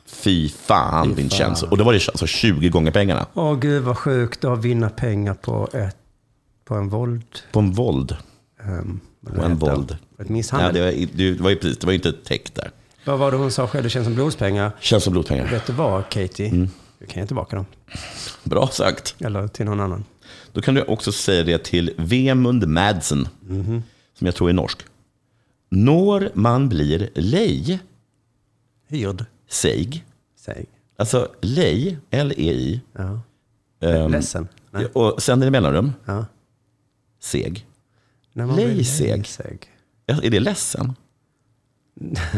[0.06, 1.66] Fy fan Vincenzo.
[1.70, 3.26] Och då var det alltså 20 gånger pengarna.
[3.34, 5.96] Åh gud vad sjukt att vinna pengar på, ett,
[6.64, 7.24] på en våld...
[7.52, 8.16] På en våld.
[8.64, 9.96] Um, På en våld.
[10.18, 10.74] Ett misshandel.
[10.74, 12.70] det, var, det, var ju precis, det var ju inte täckt där.
[13.04, 13.84] Vad var det hon sa själv?
[13.84, 14.72] Det känns som blodspengar.
[14.80, 15.46] Känns som blodpengar.
[15.50, 16.48] Vet du vad, Katie?
[16.48, 16.68] Mm.
[16.98, 17.66] Du kan ge tillbaka dem.
[18.44, 19.14] Bra sagt.
[19.18, 20.04] Eller till någon annan.
[20.52, 23.28] Då kan du också säga det till Vemund Madsen,
[24.18, 24.78] som jag tror är norsk.
[25.68, 27.80] Når man blir lej,
[28.88, 29.24] Hyrd.
[29.50, 30.04] säg.
[30.40, 30.66] Säg.
[30.96, 32.80] Alltså lej, L-E-I.
[32.92, 33.20] Ja.
[33.80, 34.48] ehm, Ledsen.
[34.70, 34.86] Nej.
[34.92, 36.26] Och sen är det mellanrum, Ja.
[37.20, 37.66] seg.
[38.32, 39.08] När man blir Lejseg.
[39.16, 39.66] lejseg.
[40.06, 40.92] Är det ledsen?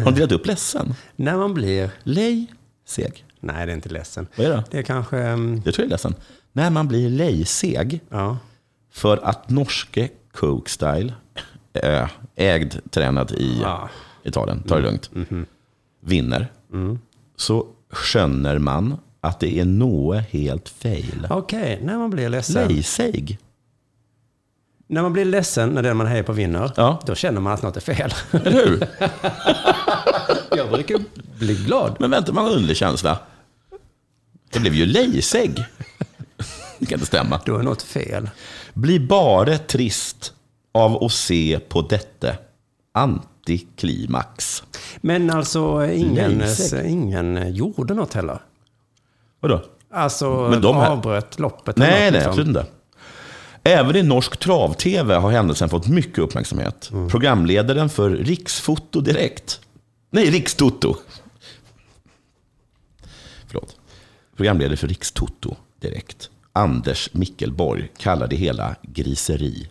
[0.05, 0.95] Har du delat upp ledsen?
[1.17, 1.91] När man blir...
[2.03, 2.47] Lej,
[2.87, 3.25] seg.
[3.41, 4.27] Nej, det är inte ledsen.
[4.37, 4.65] Vad är det?
[4.71, 5.19] Det är kanske...
[5.19, 6.15] ehm, Jag tror det är ledsen.
[6.53, 8.39] När man blir lejseg ja.
[8.93, 11.13] för att norske Coke Style,
[11.73, 13.89] äh, ägd, tränad i Ja.
[14.25, 15.11] Italien, ta det lugnt,
[16.01, 16.53] vinner,
[17.37, 21.27] så skönner man att det är något helt fel.
[21.31, 22.69] Okej, när man blir ledsen.
[22.69, 23.39] Lejseg.
[24.95, 27.01] När man blir ledsen när den man hejar på vinner, Ja.
[27.07, 28.15] då känner man att något är fel.
[28.31, 28.87] Eller hur?
[30.57, 30.99] Jag brukar
[31.39, 31.97] bli glad.
[32.01, 33.19] Men vänta, man har en underlig känsla.
[34.53, 35.65] Det blev ju lejseg.
[36.79, 37.41] Det kan inte stämma.
[37.47, 38.31] Då är något fel.
[38.75, 40.33] Blir bara trist
[40.75, 42.29] av att se på detta
[42.93, 44.63] antiklimax.
[45.01, 46.43] Men alltså, ingen,
[46.85, 48.39] ingen gjorde något heller.
[49.41, 49.63] Vadå?
[49.93, 51.77] Alltså, Men de här- avbröt loppet.
[51.77, 52.31] Nej, nej, liksom.
[52.31, 52.67] absolut inte.
[53.65, 56.91] Även i norsk trav-tv har händelsen fått mycket uppmärksamhet.
[57.11, 59.61] Programledaren för Riksfoto Direkt.
[60.11, 60.97] Nej, Rikstoto.
[63.47, 63.77] Förlåt.
[64.37, 66.31] Programledare för Rikstoto Direkt.
[66.53, 69.69] Anders Mickelborg kallar det hela griseri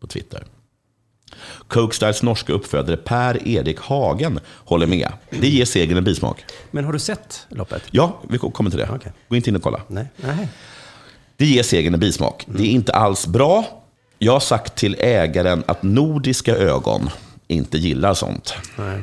[0.00, 0.44] på Twitter.
[1.68, 5.12] Coke Styles norska uppfödare Per-Erik Hagen håller med.
[5.30, 6.44] Det ger segern en bismak.
[6.70, 7.82] Men har du sett loppet?
[7.90, 8.90] Ja, vi kommer till det.
[8.94, 9.12] Okej.
[9.28, 9.80] Gå inte in och kolla.
[9.88, 10.06] Nej.
[10.16, 10.48] nej.
[11.40, 12.44] Det ger segern en bismak.
[12.46, 13.64] Det är inte alls bra.
[14.18, 17.10] Jag har sagt till ägaren att nordiska ögon
[17.48, 18.54] inte gillar sånt.
[18.78, 19.02] nej.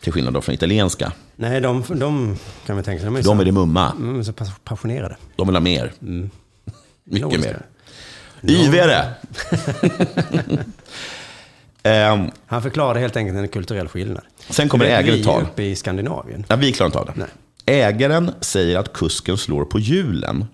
[0.00, 1.12] Till skillnad då från italienska.
[1.36, 3.04] Nej, de, de kan vi tänka sig.
[3.06, 3.92] De är De så, är det mumma.
[3.98, 5.16] mm, så pass- passionerade.
[5.36, 5.92] De vill ha mer.
[5.98, 7.50] Mycket Nordiska.
[8.40, 8.52] mer.
[8.52, 9.04] Yvigare.
[11.82, 14.22] Ehm, Han förklarade helt enkelt en kulturell skillnad.
[14.50, 15.40] sen kommer ägaren vi tal.
[15.40, 16.44] är uppe i Skandinavien.
[16.48, 17.12] Ja, vi klarar inte av det.
[17.16, 17.28] Nej.
[17.66, 20.44] Ägaren säger att kusken slår på hjulen.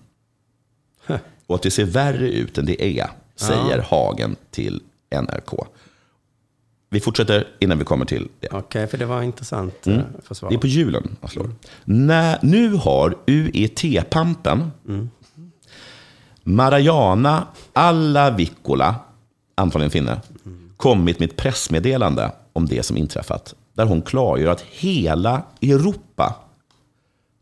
[1.47, 5.67] Och att det ser värre ut än det är, säger Hagen till NRK.
[6.89, 8.47] Vi fortsätter innan vi kommer till det.
[8.51, 10.01] Okej, för det var intressant mm.
[10.23, 10.49] försvar.
[10.49, 11.51] Det är på julen han slår.
[11.85, 14.71] Nä, nu har UET-pampen,
[16.43, 18.95] Marajana Allavickola,
[19.55, 20.21] antagligen finne,
[20.77, 23.55] kommit med ett pressmeddelande om det som inträffat.
[23.73, 26.35] Där hon klargör att hela Europa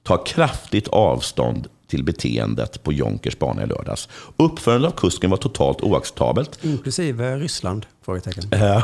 [0.04, 4.10] tar kraftigt avstånd till beteendet på Jonkers bana i lördags.
[4.38, 6.60] Uppförandet av kusken var totalt oacceptabelt.
[6.62, 7.86] Inklusive Ryssland?
[8.06, 8.44] Frågetecken.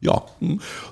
[0.00, 0.28] Ja.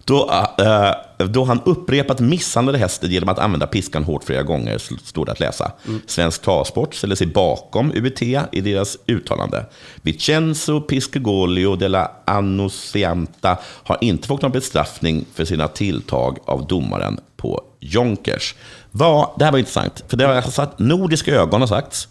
[0.05, 5.27] Då, eh, då han upprepat misshandlade hästen genom att använda piskan hårt flera gånger, står
[5.27, 5.73] det att läsa.
[6.07, 9.67] Svensk travsport ställer sig bakom UBT i deras uttalande.
[10.03, 17.21] Vincenzo Piscogolio de la Annocianta har inte fått någon bestraffning för sina tilltag av domaren
[17.37, 18.55] på Jonkers.
[18.99, 22.09] Vad, det här var intressant, för det har jag sagt, nordiska ögon har sagts.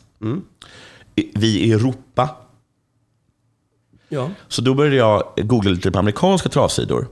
[1.15, 2.30] I- Vi i Europa
[4.10, 7.08] Ja, så då började jag googla lite på amerikanska travsidor.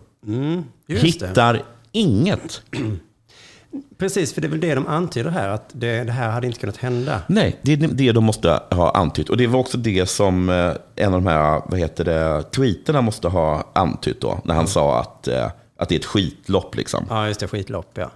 [0.87, 0.93] det.
[0.95, 2.61] Hittar inget.
[3.97, 6.59] Precis, för det är väl det de antyder här, att det, det här hade inte
[6.59, 7.21] kunnat hända.
[7.27, 9.29] Nej, det är det de måste ha antytt.
[9.29, 13.01] Och det var också det som eh, en av de här vad heter det, tweeterna
[13.01, 14.39] måste ha antytt då.
[14.43, 16.75] När han sa att, eh, att det är ett skitlopp.
[16.75, 17.05] Liksom.
[17.09, 18.11] Ja, just det, skitlopp, ja.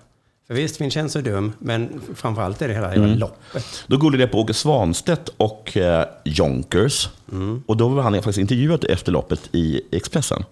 [0.48, 3.18] För visst, Vincenzo är dum, men framförallt är det hela, Mm.
[3.20, 3.84] loppet.
[3.88, 7.10] Då googlade jag på Åke Svanstedt och eh, Jonkers.
[7.66, 10.44] Och då var han faktiskt intervjuad efter loppet i Expressen.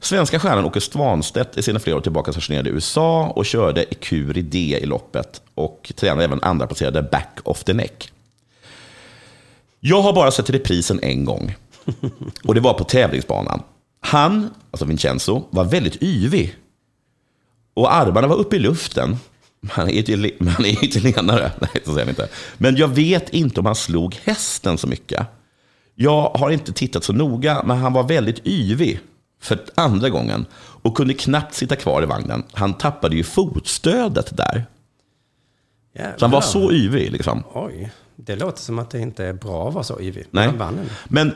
[0.00, 4.42] Svenska stjärnan Åke Svanstedt är sedan flera år tillbaka stationerad i USA och körde Ecuri
[4.42, 8.12] D i loppet och tränade även andra placerade back of the neck.
[9.80, 11.54] Jag har bara sett reprisen en gång.
[12.44, 13.62] Och det var på tävlingsbanan.
[14.00, 16.56] Han, alltså Vincenzo, var väldigt yvig.
[17.76, 19.16] Och armarna var uppe i luften.
[19.70, 21.52] Han är, itali- men han är italienare.
[21.60, 22.28] Nej, så säger han inte.
[22.58, 25.26] Men jag vet inte om han slog hästen så mycket.
[25.94, 29.00] Jag har inte tittat så noga, men han var väldigt yvig
[29.42, 32.42] för andra gången och kunde knappt sitta kvar i vagnen.
[32.52, 34.66] Han tappade ju fotstödet där.
[36.18, 37.12] Så han var så yvig.
[37.12, 37.42] Liksom.
[37.54, 40.26] Oj, det låter som att det inte är bra att vara så yvig.
[40.30, 40.48] Nej.
[41.04, 41.34] Men eh,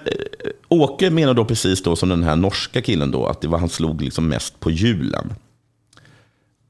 [0.68, 3.68] Åke menar då precis då som den här norska killen då, att det var, han
[3.68, 5.32] slog liksom mest på hjulen.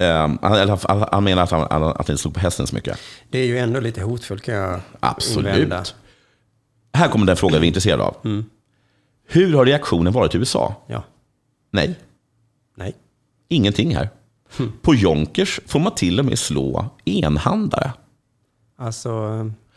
[0.01, 2.99] Um, han, han, han menar att han, att han slog på hästen så mycket.
[3.31, 5.55] Det är ju ändå lite hotfullt kan jag Absolut.
[5.57, 5.85] invända.
[6.95, 8.17] Här kommer den fråga vi är intresserade av.
[9.29, 10.75] Hur har reaktionen varit i USA?
[10.87, 11.03] Ja,
[11.73, 11.99] Nej,
[12.77, 12.95] nej.
[13.49, 14.09] ingenting här.
[14.83, 17.93] På Jonkers får man till och med slå enhandare.
[18.79, 19.11] Alltså,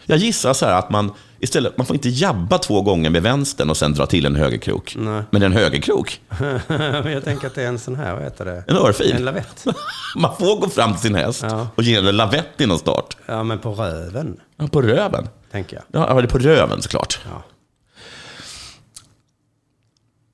[0.05, 1.11] Jag gissar så här att man
[1.43, 4.95] istället, man får inte jabba två gånger med vänstern och sen dra till en högerkrok.
[4.99, 5.23] Nej.
[5.31, 6.21] Men en högerkrok,
[7.05, 8.63] jag tänker att det är en sån här, vad heter det?
[8.67, 9.11] en örfil.
[9.15, 9.65] En lavett.
[10.15, 11.67] Man får gå fram till sin häst Ja.
[11.75, 13.17] och ge den en lavett innan start.
[13.25, 15.27] Ja, men på röven, Ja, på röven.
[15.51, 16.01] tänker jag.
[16.09, 17.19] Ja, det är på röven såklart.
[17.31, 17.43] Ja.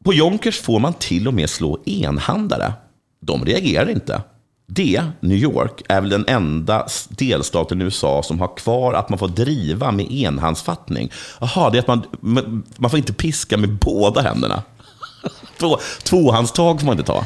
[0.05, 2.73] På Jonkers får man till och med slå enhandare.
[3.21, 4.21] De reagerar inte.
[4.71, 9.19] Det, New York, är väl den enda delstaten i USA som har kvar att man
[9.19, 11.11] får driva med enhandsfattning.
[11.39, 14.63] Jaha, det är att man, man får inte piska med båda händerna.
[15.59, 17.25] Två, tvåhandstag får man inte ta.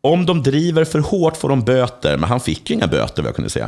[0.00, 3.28] Om de driver för hårt får de böter, men han fick ju inga böter vad
[3.28, 3.66] jag kunde se.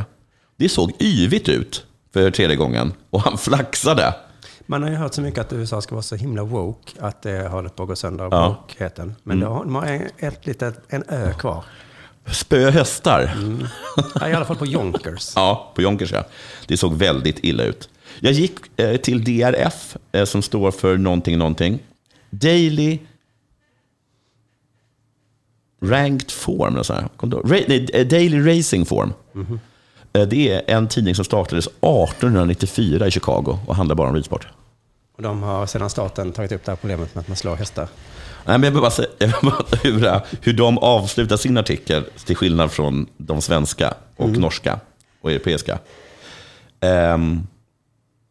[0.57, 4.13] Det såg yvigt ut för tredje gången och han flaxade.
[4.69, 7.47] Man har ju hört så mycket att USA ska vara så himla woke att det
[7.47, 8.45] håller på att gå sönder av Ja.
[8.45, 8.49] Mm.
[8.57, 9.15] wokheten.
[9.23, 11.63] Men då har man en, ett litet, en ö kvar.
[12.25, 13.37] Spö hästar.
[14.19, 15.31] Ja, I alla fall på Jonkers.
[15.35, 16.23] Ja, på Jonkers ja.
[16.67, 17.89] Det såg väldigt illa ut.
[18.19, 21.79] Jag gick eh, till DRF, eh, som står för någonting, någonting.
[22.29, 22.99] Daily
[25.81, 26.73] Ranked Form.
[26.73, 27.07] Eller så här.
[27.17, 29.13] Ra- nej, eh, Daily Racing Form.
[30.13, 34.47] Eh, Det är en tidning som startades 1894 i Chicago och handlar bara om ridsport.
[35.17, 37.87] Och de har sedan starten tagit upp det här problemet med att man slår hästar.
[38.45, 42.05] Nej, men jag vill bara säga jag vill bara hur, hur de avslutar sin artikel,
[42.25, 44.79] till skillnad från de svenska och norska
[45.21, 45.79] och europeiska.
[46.79, 47.47] Ehm,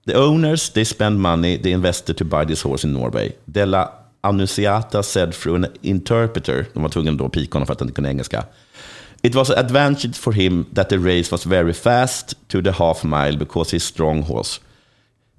[0.07, 3.33] the owners, they spend money, they invested to buy this horse in Norway.
[3.45, 7.81] Della Annunciata said through an interpreter, de var tvungna då att pika honom för att
[7.81, 8.45] han inte kunde engelska.
[9.23, 13.05] It was an advantage for him that the race was very fast to the half
[13.05, 14.61] mile because he's strong horse.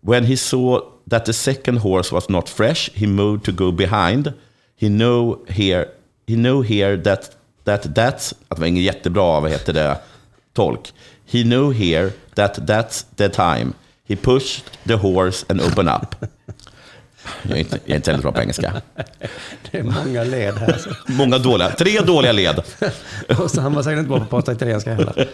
[0.02, 4.34] When he saw that the second horse was not fresh, he moved to go behind.
[4.76, 5.86] He know here,
[6.28, 9.98] he know here that, that that's, att det var ingen jättebra, vad heter det,
[10.54, 10.94] tolk.
[11.26, 13.74] He knew here that that's the time.
[14.08, 16.16] He pushed the horse and opened up.
[17.42, 18.82] Jag är inte, jag är inte heller bra på engelska.
[19.72, 20.78] Det är många led här.
[20.78, 20.90] Så.
[21.12, 22.62] Många dåliga, tre dåliga led.
[23.40, 25.30] Och så han var säkert inte bra på att prata italienska heller.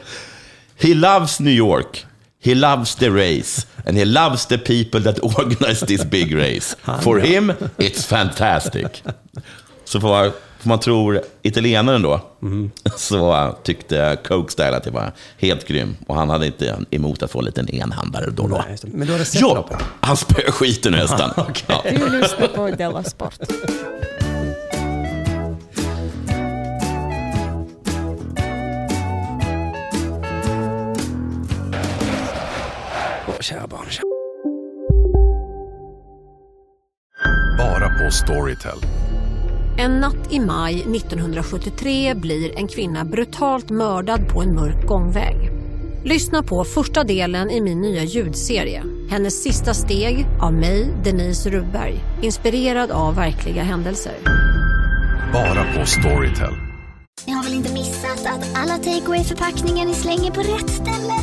[0.75, 2.05] He loves New York.
[2.43, 3.67] He loves the race.
[3.87, 6.75] And he loves the people that organize this big race.
[7.01, 9.03] For him, it's fantastic.
[9.85, 12.21] Så får man, får man tro italienaren då,
[12.97, 15.95] så tyckte Coke Style att det var helt grym.
[16.07, 18.63] Och han hade inte emot att få en liten enhandare då då.
[18.67, 18.77] Nej.
[18.83, 19.77] Men du hade sett Ja, loppet?
[20.01, 21.29] han spöade skiten ur hästen.
[21.67, 21.83] ja.
[21.91, 23.33] Du lyssnar på Della Sport.
[33.43, 33.85] Kära barn.
[33.89, 34.03] Kära.
[37.57, 38.77] Bara på Storytel.
[39.77, 45.51] En natt i maj 1973 blir en kvinna brutalt mördad på en mörk gångväg.
[46.03, 48.83] Lyssna på första delen i min nya ljudserie.
[49.09, 51.99] Hennes sista steg av mig, Denise Rubberg.
[52.21, 54.13] Inspirerad av verkliga händelser.
[55.33, 56.53] Bara på Storytel.
[57.27, 61.22] Ni har väl inte missat att alla takeaway förpackningar ni slänger på rätt ställe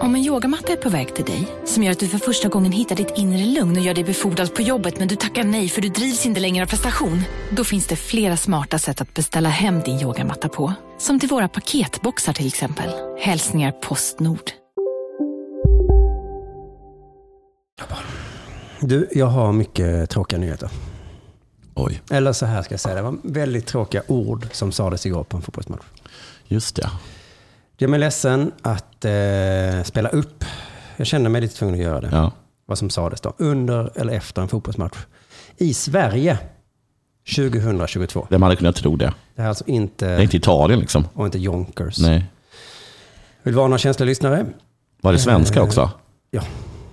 [0.00, 2.72] Om en yogamatta är på väg till dig, som gör att du för första gången
[2.72, 5.80] hittar ditt inre lugn och gör dig befordrad på jobbet men du tackar nej för
[5.82, 7.22] du drivs inte längre av prestation.
[7.50, 10.72] Då finns det flera smarta sätt att beställa hem din yogamatta på.
[10.98, 12.90] Som till våra paketboxar till exempel.
[13.18, 14.50] Hälsningar Postnord.
[18.80, 20.70] Du, jag har mycket tråkiga nyheter.
[21.74, 25.24] Oj, Eller så här ska jag säga, det var väldigt tråkiga ord som sades igår
[25.24, 25.84] på en fotbollsmatch.
[26.48, 26.90] just det.
[27.80, 30.44] Gör mig ledsen att eh, spela upp.
[30.96, 32.08] Jag kände mig lite tvungen att göra det.
[32.12, 32.32] Ja.
[32.66, 33.34] Vad som sades då.
[33.38, 34.96] Under eller efter en fotbollsmatch.
[35.56, 36.38] I Sverige
[37.36, 38.26] 2022.
[38.30, 39.04] Vem hade kunnat tro det?
[39.34, 40.06] Det här är alltså inte...
[40.06, 41.04] Det är inte Italien liksom.
[41.14, 41.98] Och inte Jonkers.
[41.98, 42.24] Nej.
[43.42, 44.46] Vill varna känsliga lyssnare.
[45.02, 45.90] Var det svenska Eh, också?
[46.30, 46.42] Ja,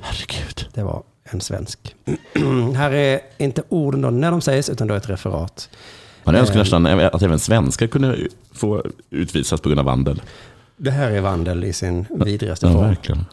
[0.01, 0.67] Herregud.
[0.73, 1.95] det var en svensk.
[2.75, 5.69] här är inte orden då när de sägs, utan då ett referat.
[6.23, 6.59] Man önskar Eh.
[6.59, 8.17] nästan att även svenskar kunde
[8.51, 10.21] få utvisas på grund av vandel.
[10.77, 12.83] Det här är vandel i sin vidrigaste Ja, form.
[12.87, 13.25] verkligen.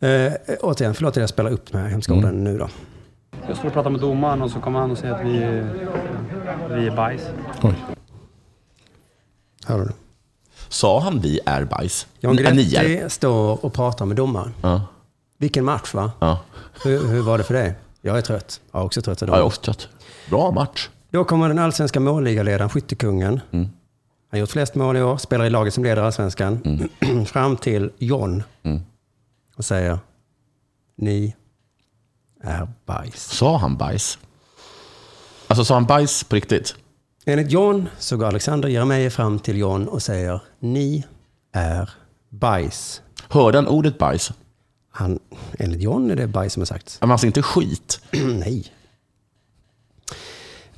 [0.00, 2.24] Eh, återigen, förlåt att jag spelar upp de här hemska Mm.
[2.24, 2.68] orden nu då.
[3.48, 5.38] Jag står och pratar med domaren och så kommer han och säger att vi,
[6.80, 7.22] vi är bajs.
[7.62, 7.74] Oj.
[9.66, 9.90] Hör du?
[10.68, 12.06] Sa han vi är bajs?
[12.20, 12.32] Är.
[12.34, 14.54] Guidetti står och pratar med domaren.
[14.62, 14.82] Ja.
[15.38, 16.12] Vilken match va?
[16.20, 16.40] Ja.
[16.84, 17.74] Hur, hur var det för dig?
[18.00, 18.60] Jag är trött.
[18.72, 19.20] Jag är också trött.
[19.20, 19.88] Ja, jag är också trött.
[20.30, 20.88] Bra match.
[21.10, 23.40] Då kommer den allsvenska målligaledaren, skyttekungen.
[23.50, 23.68] Mm.
[24.36, 26.88] Han har gjort flest mål i år, spelar i laget som leder allsvenskan.
[27.26, 28.80] Fram till John Mm.
[29.56, 29.98] och säger,
[30.96, 31.34] ni
[32.42, 33.24] är bajs.
[33.24, 34.18] Sa han bajs?
[35.46, 36.74] Alltså sa han bajs på riktigt?
[37.26, 41.04] Enligt John så går Alexander Jeremejeff fram till John och säger, ni
[41.52, 41.90] är
[42.28, 43.02] bajs.
[43.28, 44.32] Hörde han ordet bajs?
[44.90, 45.18] Han,
[45.58, 47.00] enligt John är det bajs som har sagts.
[47.00, 48.00] Men alltså inte skit.
[48.12, 48.72] Nej.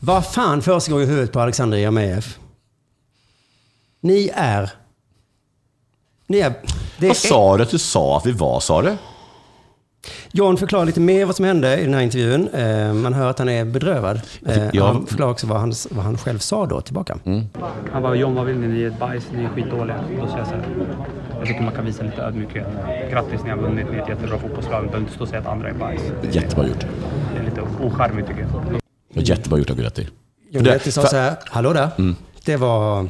[0.00, 2.38] Vad fan försiggår i huvudet på Alexander Jeremejeff?
[4.00, 4.70] Ni är...
[6.26, 6.52] Ni är...
[6.98, 8.96] Det Vad sa du att du sa att vi var, sa du?
[10.32, 12.48] John förklarar lite mer vad som hände i den här intervjun.
[12.48, 14.20] Eh, Man hör att han är bedrövad.
[14.46, 14.86] Eh, Ja.
[14.86, 17.18] Han förklarar också vad han, vad han själv sa då tillbaka.
[17.92, 18.68] Han bara, John vad vill ni?
[18.68, 19.96] Ni är ett bajs, ni är skitdåliga.
[20.20, 20.64] Då säger jag så här,
[21.38, 22.66] jag tycker man kan visa lite ödmjukhet.
[23.10, 24.82] Grattis, ni har vunnit, ni är ett jättebra fotbollslag.
[24.82, 26.02] Ni behöver inte stå och säga att andra är bajs.
[26.30, 26.86] Jättebra gjort.
[27.34, 28.50] Det är lite ocharmigt tycker jag.
[29.12, 30.08] Det var jättebra gjort av Guidetti.
[30.50, 31.90] John Guidetti sa för- så här, hallå där.
[31.98, 32.16] Mm.
[32.44, 33.08] Det var...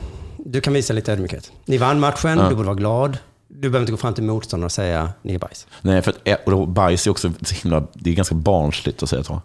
[0.51, 1.53] Du kan visa lite ödmjukhet.
[1.65, 2.49] Ni vann matchen, Ja.
[2.49, 3.19] du borde vara glad.
[3.49, 5.67] Du behöver inte gå fram till motståndaren och säga, ni är bajs.
[5.83, 9.09] Nej, för att och då, bajs är också så himla, det är ganska barnsligt att
[9.09, 9.43] säga så.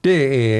[0.00, 0.10] Det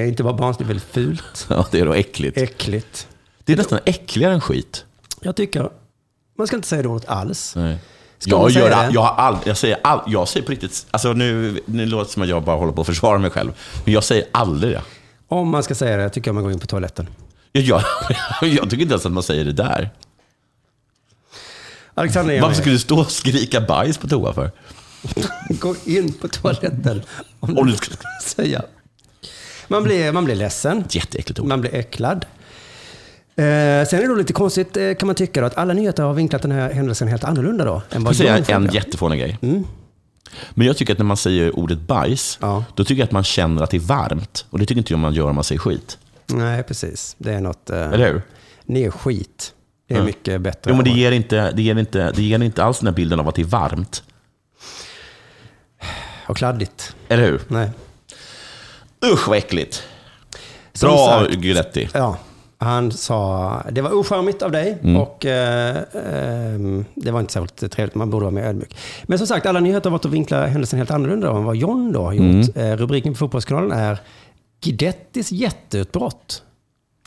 [0.01, 1.47] är inte bara barnsligt, väldigt fult.
[1.49, 2.39] Ja, det är då äckligt.
[2.39, 3.09] Äckligt.
[3.45, 4.85] Det är nästan äckligare än skit.
[5.21, 5.71] Jag tycker,
[6.39, 7.57] man ska inte säga det ordet alls.
[7.57, 7.79] Nej.
[8.19, 8.91] Ska Jag, gör, det?
[8.93, 12.11] jag, har all, jag, säger all, jag säger på riktigt, alltså nu, nu låter det
[12.13, 13.53] som att jag bara håller på att försvara mig själv.
[13.85, 14.83] Men jag säger aldrig det.
[15.29, 17.07] Om man ska säga det tycker jag man går in på toaletten.
[17.53, 17.83] Jag,
[18.43, 19.91] jag, tycker inte ens att man säger det där.
[21.95, 24.51] Alexander Varför skulle du stå och skrika bajs på toa för?
[25.49, 27.03] Gå in på toaletten.
[27.41, 28.63] Om, Om du ska säga.
[29.69, 30.85] Man blir, man blir ledsen.
[30.91, 31.47] Jätteäckligt ord.
[31.47, 32.27] Man blir äcklad.
[33.37, 33.43] Eh,
[33.87, 36.15] sen är det då lite konstigt eh, kan man tycka då, att alla nyheter har
[36.15, 37.83] vinklat den här händelsen helt annorlunda då.
[37.91, 39.39] Än vad jag säga en jättefånig grej?
[39.43, 39.65] Mm.
[40.51, 42.39] Men jag tycker att när man säger ordet bajs,
[42.75, 44.47] då tycker jag att man känner att det är varmt.
[44.51, 45.99] Och det tycker inte jag man gör om man säger skit.
[46.27, 47.15] Nej, precis.
[47.19, 47.71] Det är något...
[47.71, 48.23] Eh, Eller hur?
[48.65, 49.55] Ni är skit.
[49.89, 50.05] Det är Ja.
[50.05, 50.71] mycket bättre.
[50.71, 53.21] Jo, men det ger, inte, det, ger inte, det ger inte alls den här bilden
[53.21, 54.03] av att det är varmt.
[56.29, 56.97] Och kladdigt.
[57.09, 57.41] Eller hur?
[57.49, 57.71] Nej.
[59.13, 59.83] Usch vad äckligt.
[60.73, 61.89] Som Bra sagt- Guidetti.
[61.95, 62.17] Ja,
[62.59, 64.97] han sa det var ocharmigt av dig Mm.
[64.97, 67.95] och eh, ehm, det var inte särskilt trevligt.
[67.95, 68.77] Man borde vara mer ödmjuk.
[69.05, 71.93] Men som sagt, alla nyheter har varit att vinkla händelsen helt annorlunda än vad John
[71.93, 72.57] då har gjort.
[72.57, 72.73] Mm.
[72.73, 73.99] Eh, rubriken på Fotbollskanalen är
[74.63, 76.43] Guidettis jätteutbrott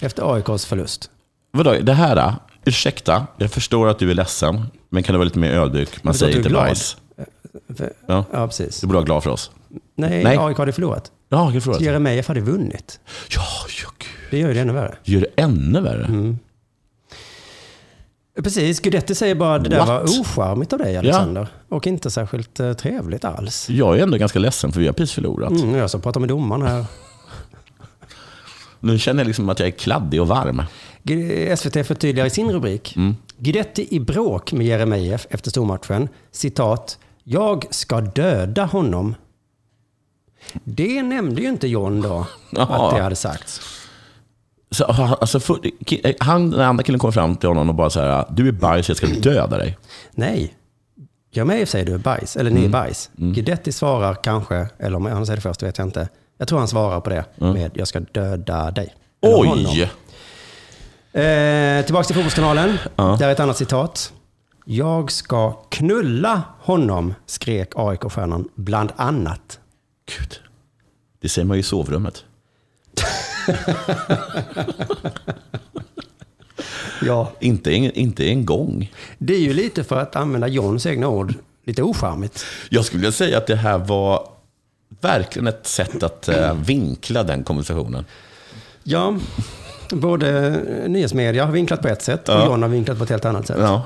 [0.02, 1.10] efter AIKs förlust.
[1.52, 2.34] Vadå, det här, då?
[2.66, 6.04] ursäkta, jag förstår att du är ledsen, men kan du vara lite mer ödmjuk?
[6.04, 6.98] Man att säger inte bajs.
[7.78, 8.26] För, Ja.
[8.32, 8.82] ja, precis.
[8.82, 9.52] Du borde vara glad för oss.
[9.96, 10.38] Nej, Nej.
[10.38, 11.12] AIK hade förlorat.
[11.30, 11.80] Ja, jag har förlorat.
[11.80, 13.00] Så Jeremejeff hade vunnit.
[13.30, 13.42] Ja,
[13.84, 14.10] ja, gud.
[14.32, 14.96] Det gör ju det ännu värre.
[15.04, 16.06] Gör det ännu värre.
[16.06, 16.40] Mm.
[18.44, 19.88] Precis, Guidetti säger bara det där What?
[19.88, 21.48] var ocharmigt av dig Alexander.
[21.70, 23.70] Och inte särskilt eh, trevligt alls.
[23.70, 25.52] Jag är ändå ganska ledsen för vi har precis förlorat.
[25.52, 26.86] Mm, jag som pratar med domaren här.
[28.86, 30.62] Nu känner jag liksom att jag är kladdig och varm.
[31.58, 32.96] SVT förtydligar i sin rubrik.
[32.96, 33.16] Mm.
[33.38, 36.10] Guidetti i bråk med Jeremejeff efter stormatchen.
[36.32, 37.00] Citat.
[37.24, 39.16] Jag ska döda honom.
[40.64, 42.28] Det nämnde ju inte John då,
[42.58, 43.62] att det hade sagts.
[44.72, 45.60] Så, alltså, för,
[46.24, 48.88] han, den andra killen kom fram till honom och bara så här, du är bajs,
[48.88, 49.78] jag ska döda dig.
[50.12, 50.54] Nej.
[51.32, 52.72] Jeremejeff säger du är bajs, eller ni är Mm.
[52.72, 53.10] bajs.
[53.16, 56.10] Guidetti svarar kanske, eller om han säger det först vet jag inte.
[56.38, 58.96] Jag tror han svarar på det med jag ska döda dig.
[59.22, 59.66] Eller honom.
[59.68, 59.82] Oj!
[61.22, 62.78] Eh, tillbaka till Fotbollskanalen.
[62.96, 63.16] Ja.
[63.20, 64.14] Där är ett annat citat.
[64.66, 69.60] Jag ska knulla honom, skrek AIK-stjärnan bland annat.
[70.18, 70.40] Gud.
[71.22, 72.24] Det säger man ju i sovrummet.
[77.02, 77.32] Ja.
[77.40, 78.92] Inte, en, inte en gång.
[79.18, 81.34] Det är ju lite för att använda Johns egna ord,
[81.66, 82.46] lite ocharmigt.
[82.70, 84.28] Jag skulle vilja säga att det här var
[85.06, 88.06] verkligen ett sätt att eh, vinkla den konversationen.
[88.84, 89.16] Ja,
[89.92, 92.46] både nyhetsmedia har vinklat på ett sätt och Ja.
[92.46, 93.58] John har vinklat på ett helt annat sätt.
[93.60, 93.82] Ja.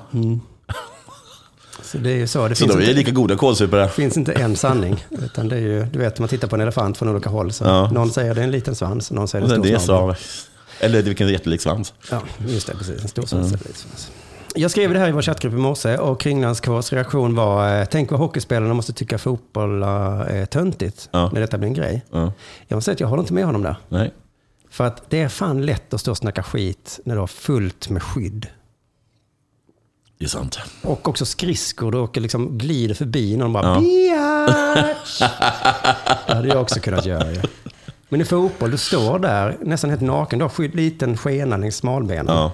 [1.83, 2.47] Så det är ju så.
[2.47, 3.89] Det Så finns, de är inte, lika goda kålsupare.
[3.89, 5.05] finns inte en sanning.
[5.09, 7.51] Utan det är ju, du vet, man tittar på en elefant från olika håll.
[7.53, 7.89] Så Ja.
[7.91, 10.15] Någon säger det är en liten svans, någon säger det är en Det stor sa,
[10.79, 11.93] eller vilken jättelik svans.
[12.11, 12.73] Ja, just det.
[12.75, 13.01] Precis.
[13.01, 13.47] En stor svans.
[13.47, 14.11] eller liten svans.
[14.55, 17.85] Jag skrev det här i vår chattgrupp i morse och Kringlands Ks reaktion var, eh,
[17.85, 21.29] tänk vad hockeyspelarna måste tycka fotboll eh, är töntigt Ja.
[21.33, 22.05] när detta blir en grej.
[22.11, 22.33] Ja.
[22.67, 23.75] Jag måste säga att jag håller inte med honom där.
[23.89, 24.13] Nej.
[24.69, 27.89] För att det är fan lätt att stå och snacka skit när du har fullt
[27.89, 28.47] med skydd.
[30.19, 30.59] Det är sant.
[30.83, 33.79] Och också skridskor, du åker liksom glider förbi någon bara Ja.
[33.79, 35.19] biatch.
[36.27, 37.41] Det hade jag också kunnat göra ju.
[38.09, 40.39] Men i fotboll, du står där nästan helt naken.
[40.39, 42.35] Du har skydd, liten skena längs smalbenen.
[42.35, 42.51] Ja.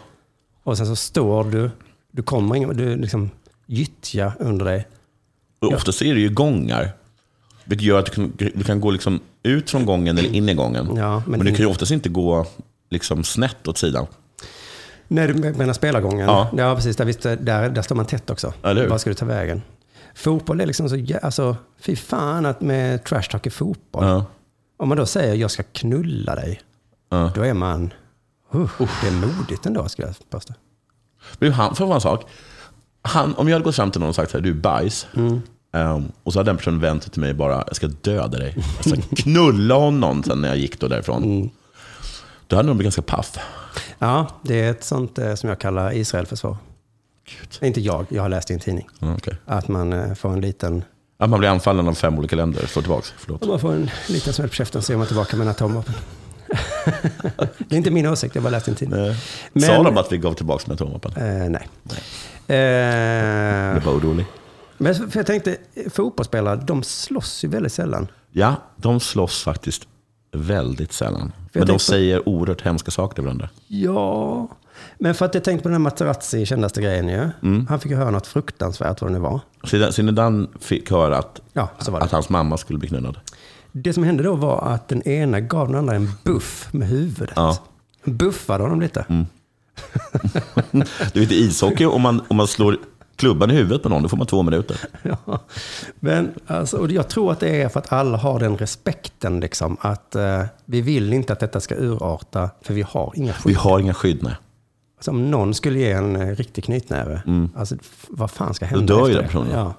[0.65, 1.71] Och sen så står du,
[2.11, 3.29] du kommer ingen, du liksom
[3.65, 4.87] gyttja under dig.
[5.59, 6.91] Och oftast är det ju gångar.
[7.65, 10.53] Vilket gör att du kan, du kan gå liksom ut från gången eller in i
[10.53, 10.89] gången.
[10.95, 12.45] Ja, men men, du in- kan ju oftast inte gå
[12.89, 14.07] liksom snett åt sidan.
[15.07, 16.27] Nej, du menar spelargången?
[16.27, 16.49] Ja.
[16.57, 16.95] ja precis.
[16.95, 18.53] Där, visst, där, där står man tätt också.
[18.63, 18.87] Eller?
[18.87, 19.61] Var ska du ta vägen?
[20.15, 24.05] Fotboll är liksom så, alltså, fy fan att med trash talk i fotboll.
[24.05, 24.25] Ja.
[24.77, 26.61] Om man då säger jag ska knulla dig,
[27.09, 27.31] Ja.
[27.35, 27.93] då är man,
[28.55, 28.69] uh,
[29.01, 30.53] det är modigt ändå skulle jag påstå.
[31.39, 32.25] Men han, för en sak.
[33.01, 35.07] Han, om jag hade gått fram till någon och sagt att du är bajs.
[35.13, 35.41] Mm.
[35.73, 38.57] ehm, och så hade den personen vänt sig till mig bara, jag ska döda dig.
[38.57, 41.23] Jag ska knulla honom sen när jag gick då därifrån.
[41.23, 41.49] Mm.
[42.47, 43.39] Då hade de blivit ganska paff.
[43.99, 46.57] Ja, det är ett sånt eh, som jag kallar Israelförsvar.
[47.61, 48.87] Inte jag, jag har läst i en tidning.
[48.99, 49.35] Ja, okej.
[49.45, 50.83] Att man eh, får en liten,
[51.17, 52.65] Att man blir anfallen av fem olika länder.
[52.67, 53.07] Slår tillbaka.
[53.17, 53.47] Förlåt.
[53.47, 55.93] man får en liten smäll på käften så är man tillbaka med en atomvapen.
[57.57, 58.99] Det är inte min åsikt, jag bara läst en tidning.
[59.53, 61.11] Men- Sa de att vi gav tillbaka med atomvapen?
[61.17, 61.67] Eh, nej.
[62.47, 64.25] Jag Eh, var orolig.
[64.77, 65.57] men för jag tänkte,
[65.91, 68.07] fotbollsspelare, de slåss ju väldigt sällan.
[68.31, 69.87] Ja, de slåss faktiskt
[70.31, 71.21] väldigt sällan.
[71.21, 73.49] Men de tänkte på- säger oerhört hemska saker till varandra.
[73.67, 74.47] Ja,
[74.99, 77.29] men för att jag tänkte på den här Materazzi, kändaste grejen ju.
[77.43, 77.67] Mm.
[77.69, 79.39] Han fick ju höra något fruktansvärt vad det nu var.
[79.63, 83.17] Zidane- Zinedine fick höra att, Ja, att hans mamma skulle bli knullad.
[83.77, 87.33] Det som hände då var att den ena gav den andra en buff med huvudet.
[87.35, 87.57] Ja.
[88.03, 89.05] Buffade honom lite.
[91.13, 92.77] Du vet i ishockey, om man, om man slår
[93.15, 94.77] klubban i huvudet på någon, då får man två minuter.
[95.03, 95.39] Ja.
[95.99, 99.39] Men alltså, och jag tror att det är för att alla har den respekten.
[99.39, 103.47] Liksom, att eh, vi vill inte att detta ska urarta, för vi har inga skydd.
[103.51, 104.35] Vi har inga skydd, nej.
[104.97, 107.21] Alltså, om någon skulle ge en eh, riktig knytnäve,
[107.55, 109.03] alltså, f- vad fan ska hända Mm.
[109.03, 109.51] dör ju den personen.
[109.51, 109.73] Ja.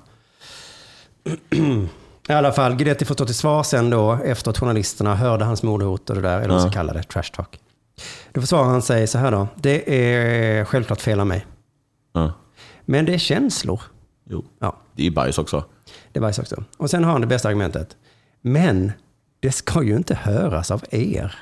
[2.29, 5.63] I alla fall, Guidetti får stå till svar sen då, efter att journalisterna hörde hans
[5.63, 6.53] mordhot och det där, eller Ja.
[6.53, 7.61] man ska kalla det, trash talk.
[8.33, 11.47] Då försvarar han sig så här då, det är självklart fel av mig.
[12.13, 12.33] Ja.
[12.85, 13.81] Men det är känslor.
[14.31, 14.45] Jo.
[14.59, 14.77] Ja.
[14.97, 15.65] Det är bajs också.
[16.13, 16.65] Det var också.
[16.77, 17.97] Och sen har han det bästa argumentet.
[18.41, 18.93] Men
[19.41, 21.39] det ska ju inte höras av er.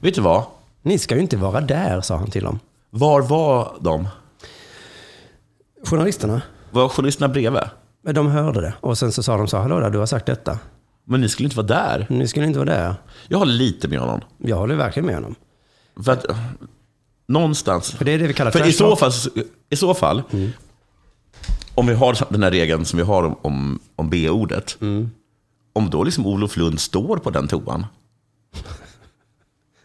[0.00, 0.42] Vet du vad?
[0.82, 2.58] Ni ska ju inte vara där, sa han till dem.
[2.90, 4.08] Var var de?
[5.84, 7.62] Journalisterna, Var journalisterna bredvid?
[8.12, 8.74] De hörde det.
[8.80, 10.58] Och sen så sa de så, hallå där, du har sagt detta.
[11.04, 12.06] Men ni skulle inte vara där.
[12.10, 12.94] Ni skulle inte vara där.
[13.28, 14.20] Jag håller lite med honom.
[14.38, 15.34] Jag håller verkligen med honom.
[16.04, 16.36] För att eh,
[17.28, 17.90] någonstans...
[17.92, 19.12] För det är det vi kallar För i så fall,
[19.70, 20.22] i så fall
[21.74, 24.76] om vi har den här regeln som vi har om, om, om B-ordet.
[25.72, 27.86] Om då liksom Olof Lund står på den toan.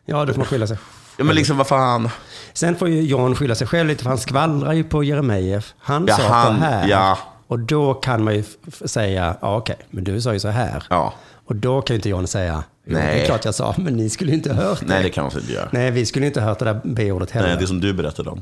[0.06, 0.78] Ja, då får man skylla sig.
[1.18, 2.10] Ja, men liksom vad fan.
[2.54, 5.74] Sen får ju John skylla sig själv lite, för han skvallrar ju på Jeremejeff.
[5.78, 6.88] Han Ja, sa han- så här.
[6.88, 7.18] ja.
[7.52, 8.44] Och då kan man ju
[8.86, 10.84] säga, ja okej, men du sa ju så här.
[10.90, 11.14] Ja.
[11.46, 13.22] Och då kan ju inte John säga, jo, det Nej.
[13.22, 14.86] är klart jag sa, men ni skulle ju inte ha hört det.
[14.86, 15.70] Nej, det kan man inte göra.
[15.72, 17.48] Nej, vi skulle inte ha hört det där B-ordet heller.
[17.48, 18.42] Nej, det som du berättade om.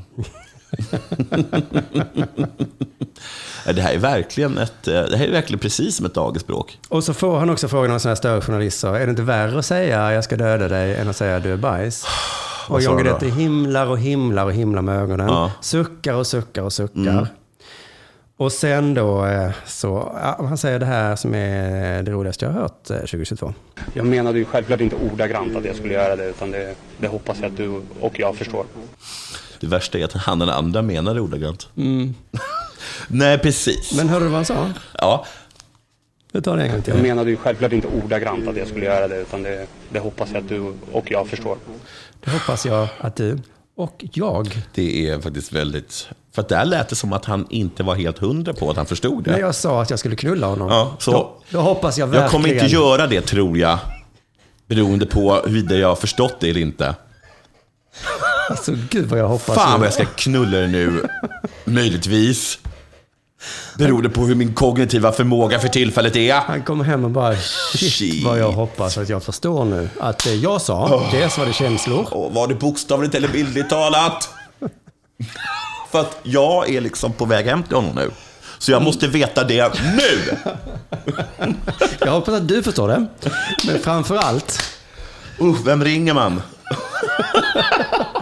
[3.66, 6.78] Nej, det här är verkligen ett, eh, det här är verkligen precis som ett dagisspråk.
[6.88, 9.58] Och så får han också frågan av sådana här större journalister, är det inte värre
[9.58, 12.06] att säga jag ska döda dig än att säga du är bajs?
[12.68, 12.96] Och John?
[12.96, 15.28] Guidetti himlar och himlar och himlar med ögonen.
[15.28, 15.52] Ja.
[15.60, 17.00] Suckar och suckar och suckar.
[17.00, 17.26] Mm.
[18.40, 22.52] Och sen då eh, så, ja, han säger det här som är det roligaste jag
[22.52, 23.54] har hört eh, 2022.
[23.94, 27.40] Jag menade ju självklart inte ordagrant att jag skulle göra det, utan det, det hoppas
[27.40, 28.66] jag att du och jag förstår.
[29.60, 31.68] Det värsta är att han den andra menar det ordagrant.
[31.76, 32.14] Mm.
[33.08, 33.94] Nej, precis.
[33.96, 34.72] Men hörde du vad han sa?
[34.98, 35.26] Ja.
[36.32, 36.94] Vi tar det en gång till.
[36.94, 40.30] Jag menade ju självklart inte ordagrant att jag skulle göra det, utan det, det hoppas
[40.32, 41.56] jag att du och jag förstår.
[42.20, 43.38] Det hoppas jag att du
[43.80, 44.62] och jag.
[44.74, 46.08] Det är faktiskt väldigt...
[46.34, 48.86] För att där lät det som att han inte var helt hundra på att han
[48.86, 49.30] förstod det.
[49.30, 50.68] När jag sa att jag skulle knulla honom.
[50.70, 52.22] Ja, så- då, då hoppas jag verkligen.
[52.22, 53.78] Jag kommer inte göra det, tror jag.
[54.66, 56.94] Beroende på huruvida jag har förstått det eller inte.
[58.50, 59.54] Alltså gud vad jag hoppas.
[59.56, 61.08] Fan vad jag ska knulla dig nu.
[61.64, 62.58] Möjligtvis.
[63.78, 66.34] Beroende på hur min kognitiva förmåga för tillfället är.
[66.34, 67.36] Han kommer hem och bara,
[67.74, 69.88] shit vad jag hoppas att jag förstår nu.
[70.00, 72.14] Att det jag sa, dels var det känslor.
[72.14, 74.28] Och var det bokstavligt eller bildligt talat?
[75.90, 78.10] För att jag är liksom på väg hem till honom nu.
[78.58, 80.36] Så jag måste veta det nu!
[82.00, 83.06] Jag hoppas att du förstår det.
[83.66, 84.60] Men framför allt,
[85.40, 86.42] Uh, vem ringer man?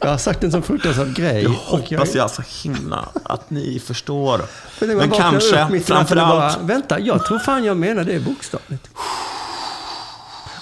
[0.00, 1.42] jag har sagt en sån fruktansvärd grej.
[1.42, 4.40] Jag hoppas jag så himla att ni förstår.
[4.80, 6.58] Men, Men kanske, framför allt...
[6.62, 8.90] Vänta, jag tror fan jag menar det bokstavligt.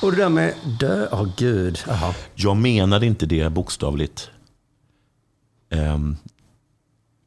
[0.03, 1.79] Och det där med dö, åh gud.
[1.87, 2.15] Jaha.
[2.35, 4.31] Jag menade inte det bokstavligt.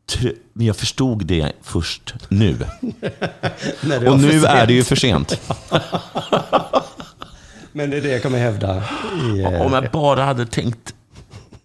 [0.10, 2.58] Tr- men jag förstod det först nu.
[4.08, 5.42] Och nu är det ju för sent.
[7.72, 8.84] Men det är det jag kommer hävda.
[9.36, 10.94] I, eh, Om jag bara hade tänkt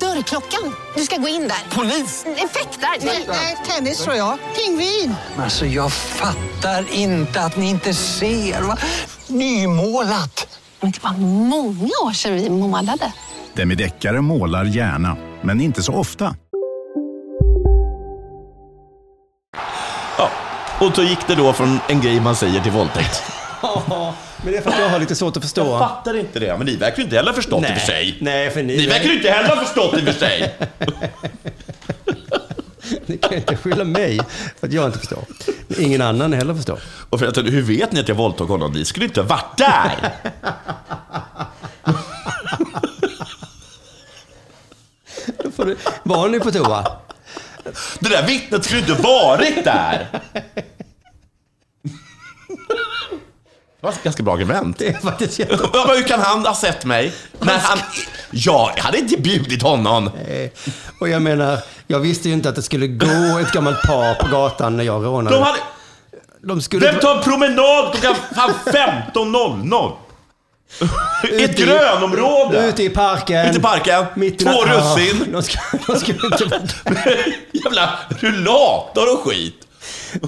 [0.00, 0.74] Dörrklockan.
[0.96, 1.76] Du ska gå in där.
[1.76, 2.24] Polis?
[2.26, 2.88] Effektar?
[3.28, 4.38] Nej, tennis tror jag.
[4.56, 5.14] Pingvin.
[5.38, 8.62] Alltså jag fattar inte att ni inte ser.
[8.62, 8.76] Va?
[9.26, 10.60] Nymålat!
[10.80, 13.12] Men det var många år sedan vi målade.
[13.54, 16.36] Demideckare målar gärna, men inte så ofta.
[20.18, 20.30] Ja.
[20.80, 23.22] Och så gick det då från en grej man säger till våldtäkt.
[24.42, 25.66] Men det är för att jag har lite svårt att förstå.
[25.66, 26.56] Jag fattar inte det.
[26.56, 28.18] Men ni verkar ju inte heller ha förstått det i och för sig.
[28.20, 28.76] Nej, för ni...
[28.76, 30.54] Ni verkar ju inte heller ha förstått det i och för sig.
[33.06, 34.20] Ni kan inte skylla mig
[34.60, 35.24] för att jag inte förstår.
[35.78, 36.80] Ingen annan heller förstår.
[37.10, 38.72] Och för att, hur vet ni att jag våldtog honom?
[38.72, 40.14] Ni skulle inte ha varit där.
[45.44, 45.76] Då får du...
[46.02, 46.86] Var ni på toa?
[48.00, 50.06] Det där vittnet skulle inte varit där.
[53.75, 54.78] Det var ett ganska bra argument.
[54.78, 55.58] Det är faktiskt jätte...
[55.72, 57.12] Ja, men Hur kan han ha sett mig?
[57.40, 57.78] När han...
[58.30, 60.10] Jag hade inte bjudit honom.
[60.28, 60.52] Nej.
[61.00, 64.28] Och jag menar, jag visste ju inte att det skulle gå ett gammalt par på
[64.28, 65.36] gatan när jag rånade.
[65.36, 65.58] De hade...
[66.42, 68.52] De skulle Vem tar en promenad klockan fan
[69.14, 69.92] 15.00?
[71.32, 72.66] I ett grönområde.
[72.68, 73.46] Ute i parken.
[73.46, 74.04] Ute i parken.
[74.14, 74.74] Mitt i Två natten.
[74.74, 75.24] russin.
[75.26, 76.60] Ja, De ska, de ska inte
[77.52, 79.54] Jävla rullator och skit.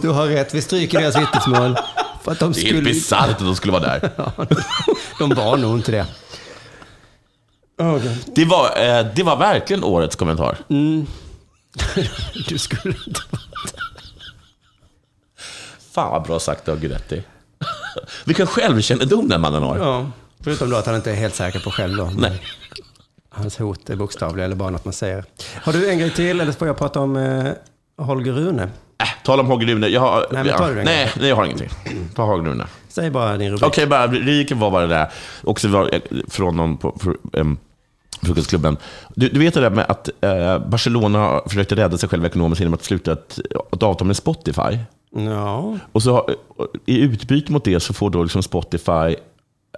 [0.03, 1.77] Du har rätt, vi stryker deras vittnesmål.
[2.29, 2.91] För att de Det är helt skulle...
[2.91, 4.11] bisarrt att de skulle vara där.
[5.19, 6.07] De var nog inte det.
[8.35, 10.59] Det var, eh, det var verkligen årets kommentar.
[10.69, 11.07] Mm.
[12.49, 13.21] Du skulle inte...
[15.93, 17.23] Fan vad bra sagt av Guidetti.
[18.25, 19.79] Vilken självkännedom den mannen har.
[19.79, 20.11] Ja,
[20.41, 22.11] förutom då att han inte är helt säker på själv då.
[22.17, 22.43] Nej.
[23.31, 25.25] Hans hot är bokstavliga eller bara något man säger.
[25.55, 27.53] Har du en grej till eller får jag prata om eh,
[28.05, 28.63] Holger Rune?
[29.03, 29.89] Äh, tala om Holger Rune.
[29.89, 31.69] Jag har, Nej, den nej, nej, jag har ingenting.
[32.15, 32.65] Ta Holger Rune.
[32.89, 33.67] Säg bara din rubrik.
[33.69, 35.09] Okej, bara rubriken var bara det där.
[35.45, 37.57] Också var, eh, från någon på, för, em,
[38.23, 38.77] Frukostklubben.
[39.15, 42.75] Du, du vet det där med att eh, Barcelona försökte rädda sig själv ekonomiskt genom
[42.75, 43.39] att sluta ett,
[43.73, 44.79] ett avtal med Spotify.
[45.11, 45.79] Ja.
[45.93, 46.35] Och så har-
[46.87, 49.17] i utbyte mot det så får då liksom Spotify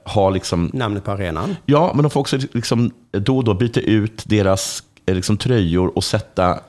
[0.05, 0.71] ha liksom...
[0.75, 1.57] Namnet på arenan.
[1.67, 5.97] Ja, men de får också liksom då och då byta ut deras eh, liksom, tröjor
[5.97, 6.61] och sätta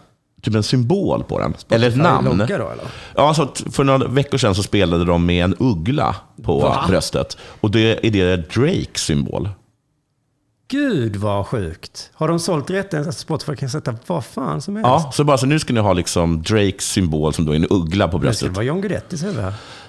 [0.42, 1.54] typ en symbol på den.
[1.70, 2.38] eller ett namn.
[2.38, 2.86] Då, eller?
[3.16, 6.86] Ja, så att för några veckor sedan så spelade de med en uggla på Va?
[6.88, 7.38] bröstet.
[7.62, 9.50] Och det är det Drakes symbol.
[10.68, 12.10] Gud vad sjukt.
[12.14, 14.88] Har de sålt rätten att Spotify kan sätta vad fan som helst?
[14.88, 17.68] Ja, så bara så nu ska ni ha liksom Drakes symbol som då är en
[17.70, 18.38] uggla på Det bröstet.
[18.38, 19.46] skulle vara John Guidettis huvud.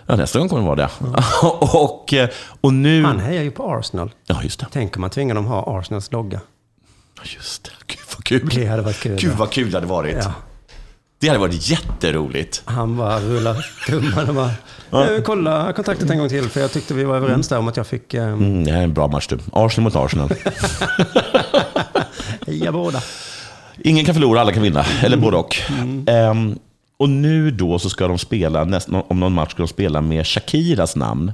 [0.07, 0.76] Ja, nästa gång kommer det vara
[1.11, 1.46] det.
[1.78, 2.28] och, eh,
[2.61, 3.05] och nu...
[3.05, 4.11] Han hejar ju på Arsenal.
[4.26, 4.66] Ja, just det.
[4.72, 6.40] Tänk om man tvingar dem ha Arsenals logga.
[7.24, 7.70] Just det.
[8.17, 8.51] Vad kul.
[8.55, 9.19] Det hade varit kul.
[9.21, 10.17] Gud vad kul det hade varit.
[10.21, 10.33] Ja.
[11.21, 12.63] Det hade varit jätteroligt.
[12.65, 14.51] Han bara rullar tummarna och bara,
[14.91, 15.11] Ja.
[15.15, 17.77] "Eh, kolla kontraktet en gång till för jag tyckte vi var överens där om att
[17.77, 19.39] jag fick eh, Mm, det här är en bra match du.
[19.53, 20.31] Arsenal mot Arsenal.
[22.47, 23.03] heja båda.
[23.79, 24.85] Ingen kan förlora, alla kan vinna.
[25.03, 25.57] Eller både och.
[26.07, 26.59] Ehm,
[26.97, 30.27] och nu då så ska de spela, nästan, om någon match ska de spela med
[30.27, 31.33] Shakiras namn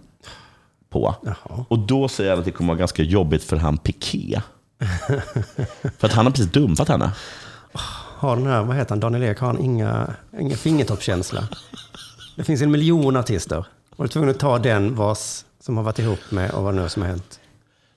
[0.91, 1.15] på.
[1.69, 4.41] Och då säger jag att det kommer vara ganska jobbigt för han Piqué.
[5.99, 7.11] För att han har precis dumpat henne.
[8.19, 11.49] Har den här, vad heter han, Daniel Ek, har han inga, inga fingertoppskänsla?
[12.37, 13.67] Det finns en miljon artister.
[13.97, 16.89] Var du tvungen att ta den vars, som har varit ihop med och vad nu
[16.89, 17.41] som har hänt?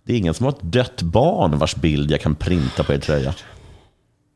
[0.04, 2.98] Det är ingen som har ett dött barn vars bild jag kan printa på er
[2.98, 3.34] tröja.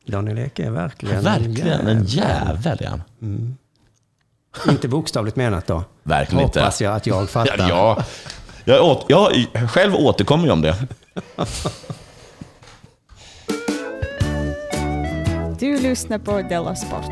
[0.05, 3.03] Daniel Ek är verkligen, Verkligen en jävel han.
[3.21, 3.55] Mm.
[4.69, 5.83] Inte bokstavligt menat då.
[6.03, 6.59] Verkligen inte.
[6.59, 7.69] Hoppas jag att jag fattar.
[7.69, 8.03] Ja,
[8.63, 9.31] jag, åt, jag
[9.71, 10.87] själv återkommer ju om det.
[15.65, 17.05] Du lyssnar på Della Sport.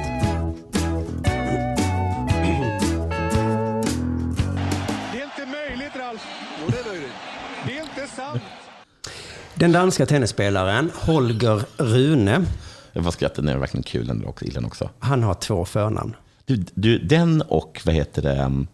[9.54, 12.46] Den danska tennisspelaren Holger Rune,
[12.92, 14.90] Jag får skratta, den är verkligen kul den också, gillar den också.
[15.00, 16.16] han har två förnamn.
[16.46, 18.68] Du, du, den och, vad heter det, um,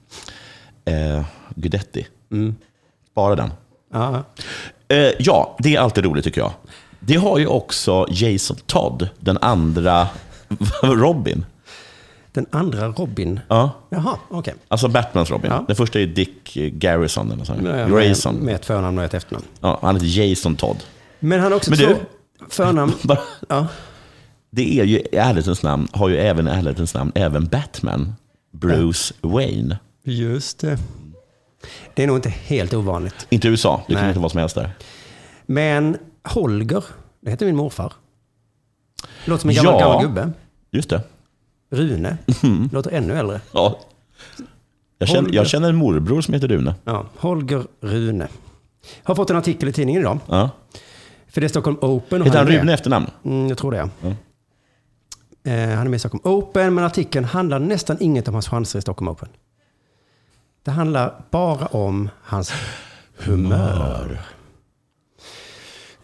[0.85, 1.25] eh,
[1.55, 2.07] Guidetti.
[3.11, 3.51] Spara den.
[4.87, 6.51] Eh, ja, det är alltid roligt tycker jag.
[7.09, 10.07] Det har ju också Jason Todd, den andra
[10.83, 11.45] Robin.
[12.31, 13.39] Den andra Robin.
[13.47, 13.71] Ja.
[13.89, 14.53] Jaha, okej.
[14.67, 15.51] Alltså Batmans Robin.
[15.67, 17.31] Den första är Dick Garrison.
[17.31, 17.53] Eller så.
[17.53, 18.35] Med, Grayson.
[18.35, 19.45] med ett förnamn och ett efternamn.
[19.59, 20.77] Ja, han heter Jason Todd.
[21.19, 21.95] Men han har också Men två
[22.49, 22.93] förnamn.
[23.01, 23.67] Bara-
[24.51, 28.13] Det är ju i ärlighetens namn, har ju även i ärlighetens namn, även Batman,
[28.51, 29.79] Bruce Wayne.
[30.03, 30.77] Just det.
[31.93, 33.27] Det är nog inte helt ovanligt.
[33.29, 34.09] Inte i USA, det kan Nej.
[34.09, 34.69] inte vara som helst där.
[35.45, 36.83] Men Holger,
[37.21, 37.93] det heter min morfar.
[39.25, 39.79] Låter som en gammal, Ja.
[39.89, 40.31] gammal gubbe.
[40.71, 41.01] Just det.
[41.71, 42.17] Rune,
[42.71, 43.41] låter ännu äldre.
[43.51, 43.79] Ja.
[44.97, 46.75] Jag känner, jag känner en morbror som heter Rune.
[46.83, 48.27] Ja, Holger Rune.
[49.03, 50.19] Har fått en artikel i tidningen idag.
[50.27, 50.49] Ja.
[51.27, 52.21] För det är Stockholm Open.
[52.21, 52.59] och Heter han är med.
[52.59, 53.07] Rune i efternamn?
[53.25, 53.77] Mm, jag tror det.
[53.77, 53.89] Ja.
[54.01, 55.51] Ja.
[55.51, 58.79] Eh, han är med i Stockholm Open, men artikeln handlar nästan inget om hans chanser
[58.79, 59.29] i Stockholm Open.
[60.63, 62.53] Det handlar bara om hans
[63.17, 64.21] humör.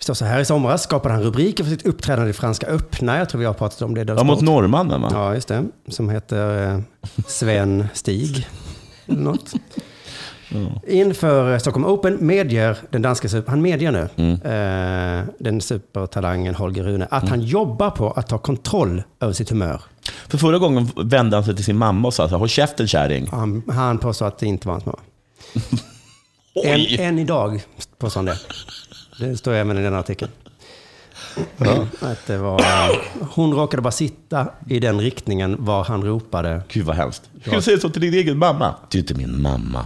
[0.06, 3.18] Står så här, i somras skapade han rubriker för sitt uppträdande i Franska öppna.
[3.18, 4.04] Jag tror vi har pratat om det.
[4.08, 5.10] Ja, mot norrmannen va?
[5.14, 5.64] Ja, just det.
[5.88, 6.80] Som heter eh,
[7.28, 8.48] Sven Stig.
[9.06, 9.54] Något.
[10.88, 14.02] Inför eh, Stockholm Open medger den danska, super- han medger nu,
[14.34, 19.82] eh, den supertalangen Holger Rune, att han jobbar på att ta kontroll över sitt humör.
[20.28, 23.28] För förra gången vände han sig till sin mamma och sa så håll käften kärring.
[23.32, 25.00] Han, han påstår att det inte var hans mamma.
[26.66, 27.64] Än, än idag
[27.98, 28.38] påstår han det.
[29.20, 30.32] Det står även i den artikeln.
[32.00, 32.62] Att det var,
[33.36, 36.62] hon råkade bara sitta i den riktningen var han ropade.
[36.68, 37.30] Gud vad hemskt.
[37.34, 38.76] Du skulle säga så till din egen mamma.
[38.90, 39.86] Du är inte min mamma.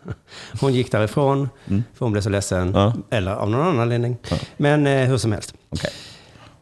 [0.60, 2.76] Hon gick därifrån, för hon blev så ledsen.
[3.10, 4.16] Eller av någon annan anledning.
[4.56, 5.54] Men eh, hur som helst.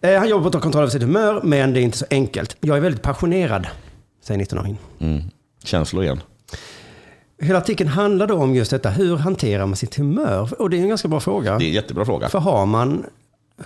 [0.00, 2.06] Eh, han jobbar på att ta kontroll över sitt humör, men det är inte så
[2.10, 2.56] enkelt.
[2.60, 3.66] Jag är väldigt passionerad,
[4.24, 4.76] säger 19-åringen.
[4.98, 5.22] Mm.
[5.64, 6.20] Känslor igen.
[7.40, 10.60] Hela artikeln handlar då om just detta, hur hanterar man sitt humör?
[10.62, 11.58] Och det är en ganska bra fråga.
[11.58, 12.28] Det är en jättebra fråga.
[12.28, 13.04] För har man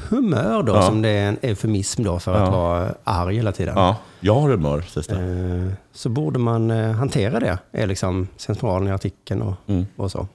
[0.09, 0.83] humör då, Ja.
[0.83, 2.51] som det är en eufemism då för att Ja.
[2.51, 3.75] vara arg hela tiden.
[3.77, 5.15] Ja, jag har humör, sägs det.
[5.21, 9.87] Eh, Så borde man eh, hantera det, är liksom sensoralen i artikeln och, Mm.
[9.97, 10.27] och så.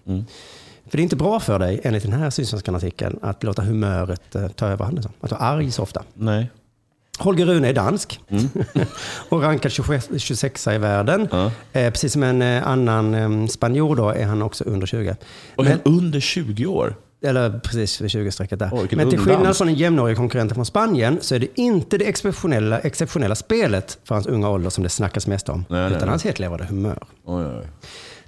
[0.89, 4.47] För det är inte bra för dig, enligt den här Sydsvenskan-artikeln, att låta humöret eh,
[4.47, 5.03] ta överhanden.
[5.21, 6.03] Att vara arg så ofta.
[6.13, 6.49] Nej.
[7.17, 8.47] Holger Rune är dansk Mm.
[9.29, 11.27] och rankad 26, 26 i världen.
[11.73, 15.15] Eh, precis som en eh, annan eh, spanjor då är han också under 20.
[15.55, 16.95] Och Men- under 20 år?
[17.23, 18.69] eller precis vid 20-strecket där.
[18.73, 22.05] Oj, Men till skillnad från en jämnårig konkurrent från Spanien så är det inte det
[22.05, 25.65] exceptionella, exceptionella spelet för hans unga ålder som det snackas mest om.
[25.69, 26.09] Nej, utan nej.
[26.09, 27.03] hans hetlevade humör.
[27.25, 27.67] Oj, oj, oj.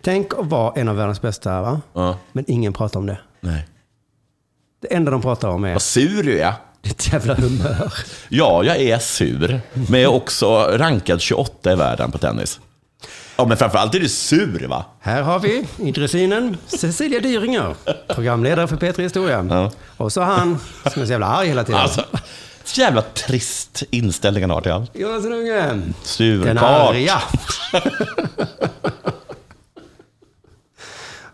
[0.01, 1.81] Tänk att vara en av världens bästa, va?
[1.93, 2.17] Ja.
[2.31, 3.17] men ingen pratar om det.
[3.41, 3.67] Nej.
[4.81, 5.73] Det enda de pratar om är...
[5.73, 6.53] Vad sur du är.
[6.81, 7.93] Ditt jävla humör.
[8.29, 9.61] Ja, jag är sur.
[9.73, 12.59] Men jag är också rankad 28 i världen på tennis.
[13.37, 14.85] Ja, men framförallt är du sur va?
[14.99, 17.75] Här har vi i dressinen Cecilia Dyringer,
[18.07, 19.71] programledare för P3 Historia.
[19.97, 20.59] Och så han
[20.93, 21.81] som är så jävla arg hela tiden.
[21.81, 22.05] Alltså,
[22.63, 24.91] så jävla trist inställning han har till allt.
[24.95, 26.63] Johansson Unge, den Surkart.
[26.63, 27.21] arga.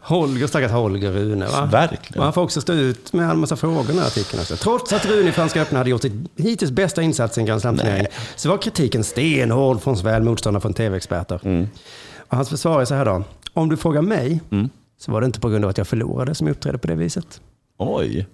[0.06, 1.47] Holger, stackars Holger Rune.
[1.47, 1.66] Va?
[1.66, 2.20] Verkligen.
[2.20, 4.41] Och han får också stå ut med en massa frågor i den här artikeln.
[4.41, 4.56] Också.
[4.56, 7.62] Trots att Rune i Franska öppna hade gjort sitt hittills bästa insats i en Grand
[7.62, 11.39] Slam-turnering så var kritiken stenhård från såväl motståndare från tv-experter.
[11.43, 11.68] Mm.
[12.30, 13.24] Och hans försvar är så här då.
[13.53, 14.41] Om du frågar mig
[14.99, 16.95] så var det inte på grund av att jag förlorade som jag uppträdde på det
[16.95, 17.41] viset.
[17.78, 18.28] Oj.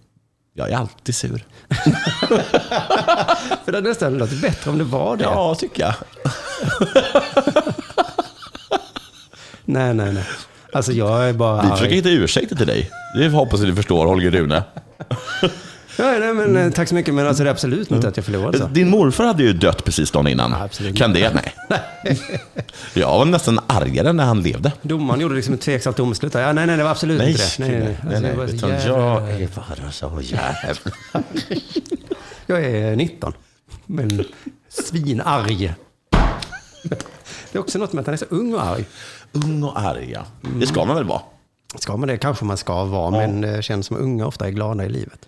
[0.53, 1.45] Jag är alltid sur.
[3.65, 5.23] För det hade nästan låtit bättre om det var det.
[5.23, 5.93] Ja, tycker jag.
[9.65, 10.25] Nej, nej, nej.
[10.73, 12.91] Alltså jag är bara Vi försöker hitta ursäkter till dig.
[13.15, 14.63] Det hoppas jag du förstår, Holger Rune.
[15.99, 17.13] Nej, nej, men eh, tack så mycket.
[17.13, 18.67] Men alltså det är absolut inte att jag förlorade så.
[18.67, 20.53] Din morfar hade ju dött precis dagen innan.
[20.53, 21.33] absolut kan det?
[21.69, 22.19] Nej.
[22.93, 24.71] Jag var nästan argare när han levde.
[24.81, 26.33] Domaren gjorde liksom ett tveksamt domslut.
[26.33, 27.67] Ja, nej, nej, det var absolut Nej, inte det.
[27.67, 28.21] Nej, nej, nej.
[28.21, 30.91] nej, Alltså, nej, jag var jag är bara så jävla...
[32.45, 33.33] Jag är 19,
[33.85, 34.25] men
[34.69, 35.73] svinarg.
[37.51, 38.85] Det är också något med att han är så ung och arg.
[39.31, 40.25] Ung och arg, ja.
[40.59, 41.21] Det ska man väl vara?
[41.75, 42.17] Ska man det?
[42.17, 45.19] Kanske man ska vara, men det känns som unga ofta är glada i livet.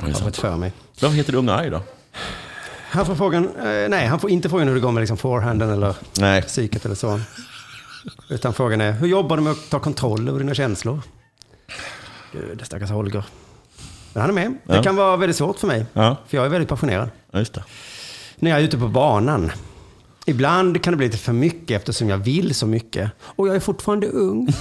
[0.00, 0.72] det är Har fått för mig.
[1.00, 1.80] Vad heter du, Ung och arg då?
[2.90, 5.70] Han får frågan, eh, nej, han får inte frågan hur det går med liksom forehanden
[5.70, 6.42] eller Nej.
[6.42, 7.20] psyket eller så.
[8.30, 11.00] Utan frågan är, hur jobbar du med att ta kontroll över dina känslor?
[12.32, 13.24] Gud, stackars Holger.
[14.12, 14.58] Men han är med.
[14.64, 14.82] Det Ja.
[14.82, 15.86] kan vara väldigt svårt för mig.
[15.92, 16.16] Ja.
[16.26, 17.10] För jag är väldigt passionerad.
[17.30, 17.64] Ja, det.
[18.36, 19.50] När jag är ute på banan.
[20.28, 23.10] Ibland kan det bli lite för mycket eftersom jag vill så mycket.
[23.20, 24.48] Och jag är fortfarande ung.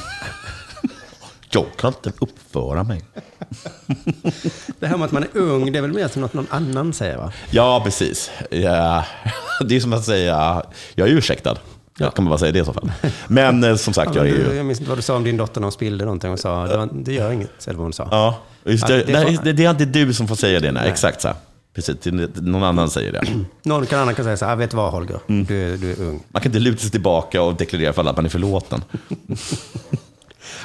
[1.49, 3.01] Jag kan inte uppföra mig.
[4.79, 6.93] Det här med att man är ung, det är väl mer som något någon annan
[6.93, 7.31] säger va?
[7.49, 8.31] Ja, precis.
[8.49, 9.05] Ja.
[9.65, 10.63] Det är som att säga,
[10.95, 11.57] jag är ursäktad.
[11.97, 12.91] Jag kan man bara säga det i så fall.
[13.27, 14.57] Men eh, som sagt, Ja, jag är men ju...
[14.57, 16.67] jag minns inte vad du sa om din dotter när hon spillde någonting och sa,
[16.67, 18.07] det, var, det gör inget, eller vad hon sa.
[18.11, 18.39] Ja,
[18.71, 20.71] just Ja, det, det det, det, det är inte du som får säga det.
[20.71, 20.91] Nej, Nej.
[20.91, 21.29] exakt så.
[21.75, 21.97] Precis,
[22.35, 23.21] någon annan säger det.
[23.63, 25.45] Någon kan annan kan säga så här, vet du vad Holger, Mm.
[25.45, 26.23] du, är- du är ung.
[26.29, 28.83] Man kan inte luta sig tillbaka och deklarera för alla att man är förlåten.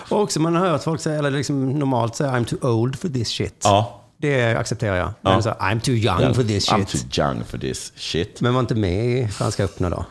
[0.08, 3.08] Och också man har hört folk säga, eller liksom normalt säga, I'm too old for
[3.08, 3.60] this shit.
[3.64, 4.00] Ja.
[4.16, 5.10] Det accepterar jag.
[5.20, 5.42] Men Ja.
[5.42, 7.12] så, I'm too young for this I'm shit.
[7.14, 8.40] too young for this shit.
[8.40, 10.04] Men var inte med i Franska öppna då?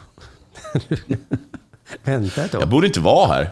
[2.04, 2.62] Vänta ett år.
[2.62, 3.52] Jag borde inte vara här.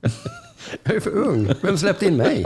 [0.82, 1.52] Jag är för ung.
[1.60, 2.44] Vem släppte in mig?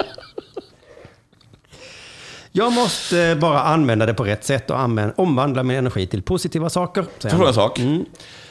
[2.57, 6.71] Jag måste bara använda det på rätt sätt och använda, omvandla min energi till positiva
[6.71, 7.03] saker.
[7.03, 7.79] Får jag fråga en sak?
[7.79, 8.05] Mm.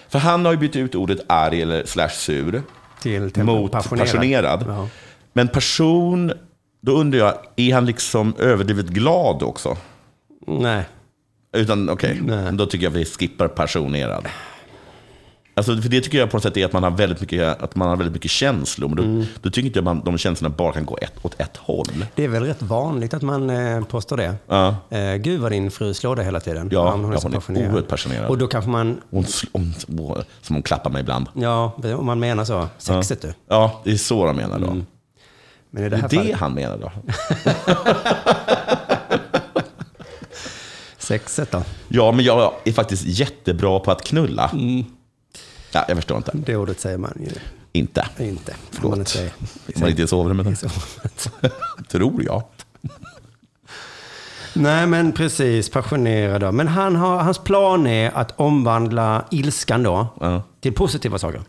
[0.09, 2.63] För han har ju bytt ut ordet arg eller slash sur
[3.01, 4.07] Till, till mot passionerad.
[4.07, 4.65] passionerad.
[4.67, 4.87] Ja.
[5.33, 6.31] Men person,
[6.81, 9.77] då undrar jag, är han liksom överdrivet glad också?
[10.47, 10.83] Nej.
[11.57, 14.25] Utan okej, då tycker jag vi skippar passionerad.
[15.57, 17.75] Alltså, för det tycker jag på något sätt är att man har väldigt mycket, att
[17.75, 18.87] man har väldigt mycket känslor.
[18.89, 19.25] Men då, Mm.
[19.41, 22.05] då tycker inte jag att man, de känslorna bara kan gå ett, åt ett håll.
[22.15, 24.35] Det är väl rätt vanligt att man eh, påstår det.
[24.47, 24.75] Ja.
[24.89, 26.69] Eh, Gud vad din fru slår dig hela tiden.
[26.71, 27.67] Ja, hon är ja, så hon är passionerad.
[27.71, 28.29] oerhört passionerad.
[28.29, 31.27] Och då kanske man, Hon, hon, hon, som hon klappar mig ibland.
[31.33, 33.29] ja, om man menar så, sexet ja.
[33.29, 33.33] du.
[33.47, 34.77] Ja, det är så de menar då.
[35.69, 36.91] Men i det det här är det fallet, han menar då.
[40.97, 41.63] sexet då?
[41.87, 44.51] Ja, men jag är faktiskt jättebra på att knulla.
[45.75, 46.31] Ja, jag förstår inte.
[46.33, 47.31] Det ordet säger man ju
[47.71, 48.05] Inte.
[48.19, 48.55] inte.
[48.71, 48.89] Förlåt.
[48.91, 49.31] man inte
[49.79, 50.47] man inte i sovrummet.
[50.51, 51.31] I sovrummet.
[51.89, 52.43] Tror jag.
[54.53, 55.69] Nej, men precis.
[55.69, 56.51] Passionerad då.
[56.51, 60.43] Men han har, hans plan är att omvandla ilskan då Ja.
[60.61, 61.41] till positiva saker.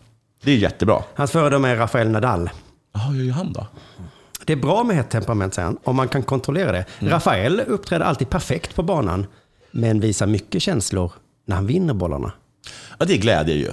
[0.42, 1.02] Det är jättebra.
[1.14, 2.50] Hans föredöme är Rafael Nadal.
[2.94, 3.66] Ja, hur gör han då?
[4.44, 6.84] Det är bra med ett temperament, säger han, om man kan kontrollera det.
[6.98, 7.12] Mm.
[7.12, 9.26] Rafael uppträder alltid perfekt på banan,
[9.70, 11.12] men visar mycket känslor
[11.46, 12.32] när han vinner bollarna.
[12.98, 13.70] Ja, det är glädje ju.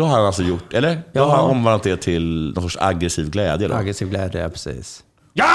[0.00, 0.94] Då har han alltså gjort, eller?
[0.94, 1.24] Då Ja.
[1.24, 3.74] har han omvandlat det till någon sorts aggressiv glädje då.
[3.74, 5.04] Aggressiv glädje, ja, precis.
[5.32, 5.48] Ja!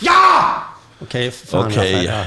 [0.00, 0.54] Ja!
[1.02, 1.92] Okej, fan Okej.
[1.92, 2.24] Rafael, ja.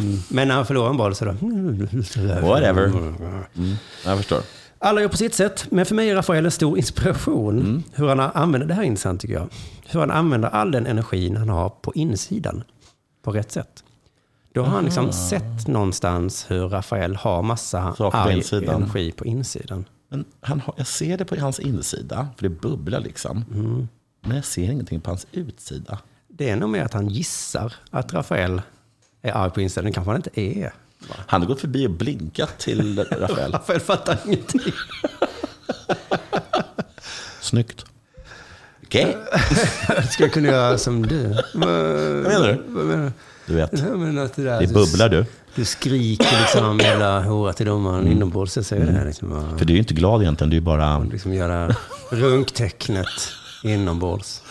[0.00, 0.18] Mm.
[0.28, 1.30] Men när han förlorar en boll så då...
[2.48, 2.84] Whatever.
[2.84, 3.76] Mm.
[4.04, 4.40] Jag förstår.
[4.78, 7.58] Alla gör på sitt sätt, men för mig är Rafael en stor inspiration.
[7.58, 7.82] Mm.
[7.94, 9.48] Hur han använder, det här är intressant tycker jag,
[9.88, 12.64] hur han använder all den energin han har på insidan
[13.24, 13.84] på rätt sätt.
[14.52, 15.12] Då har han liksom Aha.
[15.12, 19.84] sett någonstans hur Rafael har massa Saker arg energi på insidan.
[20.08, 23.44] Men han har, jag ser det på hans insida, för det bubblar liksom.
[23.54, 23.88] Mm.
[24.20, 25.98] Men jag ser ingenting på hans utsida.
[26.28, 28.62] Det är nog mer att han gissar att Rafael
[29.22, 29.84] är arg på insidan.
[29.84, 30.72] Det kanske han inte är.
[31.08, 33.52] Han har gått förbi och blinkat till Rafael.
[33.52, 34.72] Rafael fattar ingenting.
[37.40, 37.84] Snyggt.
[38.84, 39.16] Okej.
[39.88, 41.28] Jag skulle kunna göra som du.
[41.54, 42.62] Vad menar du?
[42.72, 43.12] Vad menar du?
[43.50, 43.70] Du vet.
[43.72, 45.24] Ja, men att det, där, Det bubblar du.
[45.54, 48.12] Du skriker liksom jävla hora till domaren Mm.
[48.12, 48.56] inombords.
[48.56, 49.30] Jag säger det här liksom.
[49.30, 50.98] bara- För du är ju inte glad egentligen, du är bara...
[50.98, 51.76] Liksom göra
[52.10, 53.06] runktecknet
[53.64, 54.42] inombords.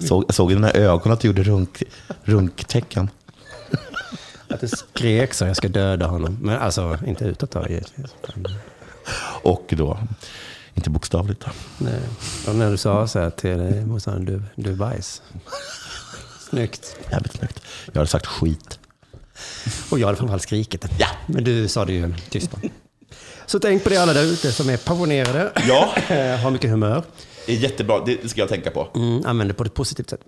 [0.00, 1.82] Jag såg i dina ögon att du gjorde runk,
[2.24, 3.10] runktecken.
[4.48, 6.38] Att du skrek så jag ska döda honom.
[6.42, 8.06] Men alltså, inte utåt då givetvis.
[9.42, 9.98] Och då,
[10.74, 11.50] inte bokstavligt då.
[11.78, 12.00] Nej.
[12.48, 14.24] Och när du sa så här till dig, motståndaren,
[14.56, 15.22] du, du bajs.
[16.54, 16.96] Snyggt.
[17.10, 17.60] Jävligt snyggt.
[17.86, 18.78] Jag hade sagt skit.
[19.90, 20.86] Och jag hade framförallt skrikit.
[20.98, 21.06] Ja.
[21.26, 22.58] Men du sa det ju tyst på.
[23.46, 25.52] Så tänk på det alla där ute som är passionerade.
[25.68, 25.94] Ja.
[26.42, 27.02] Har mycket humör.
[27.46, 28.88] Det är jättebra, det ska jag tänka på.
[28.94, 30.20] Mm, använd det på ett positivt sätt.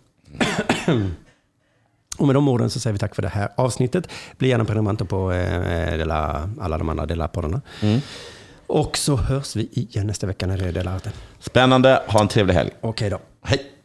[2.19, 4.09] Och med de orden så säger vi tack för det här avsnittet.
[4.39, 7.61] Bli gärna prenumeranter på eh, Dela, alla de andra Dela-poddarna.
[7.83, 8.01] Mm.
[8.67, 11.01] Och så hörs vi igen nästa vecka när det är Dela.
[11.41, 12.71] Spännande, ha en trevlig helg.
[12.81, 13.19] Okej då.
[13.43, 13.76] Hej.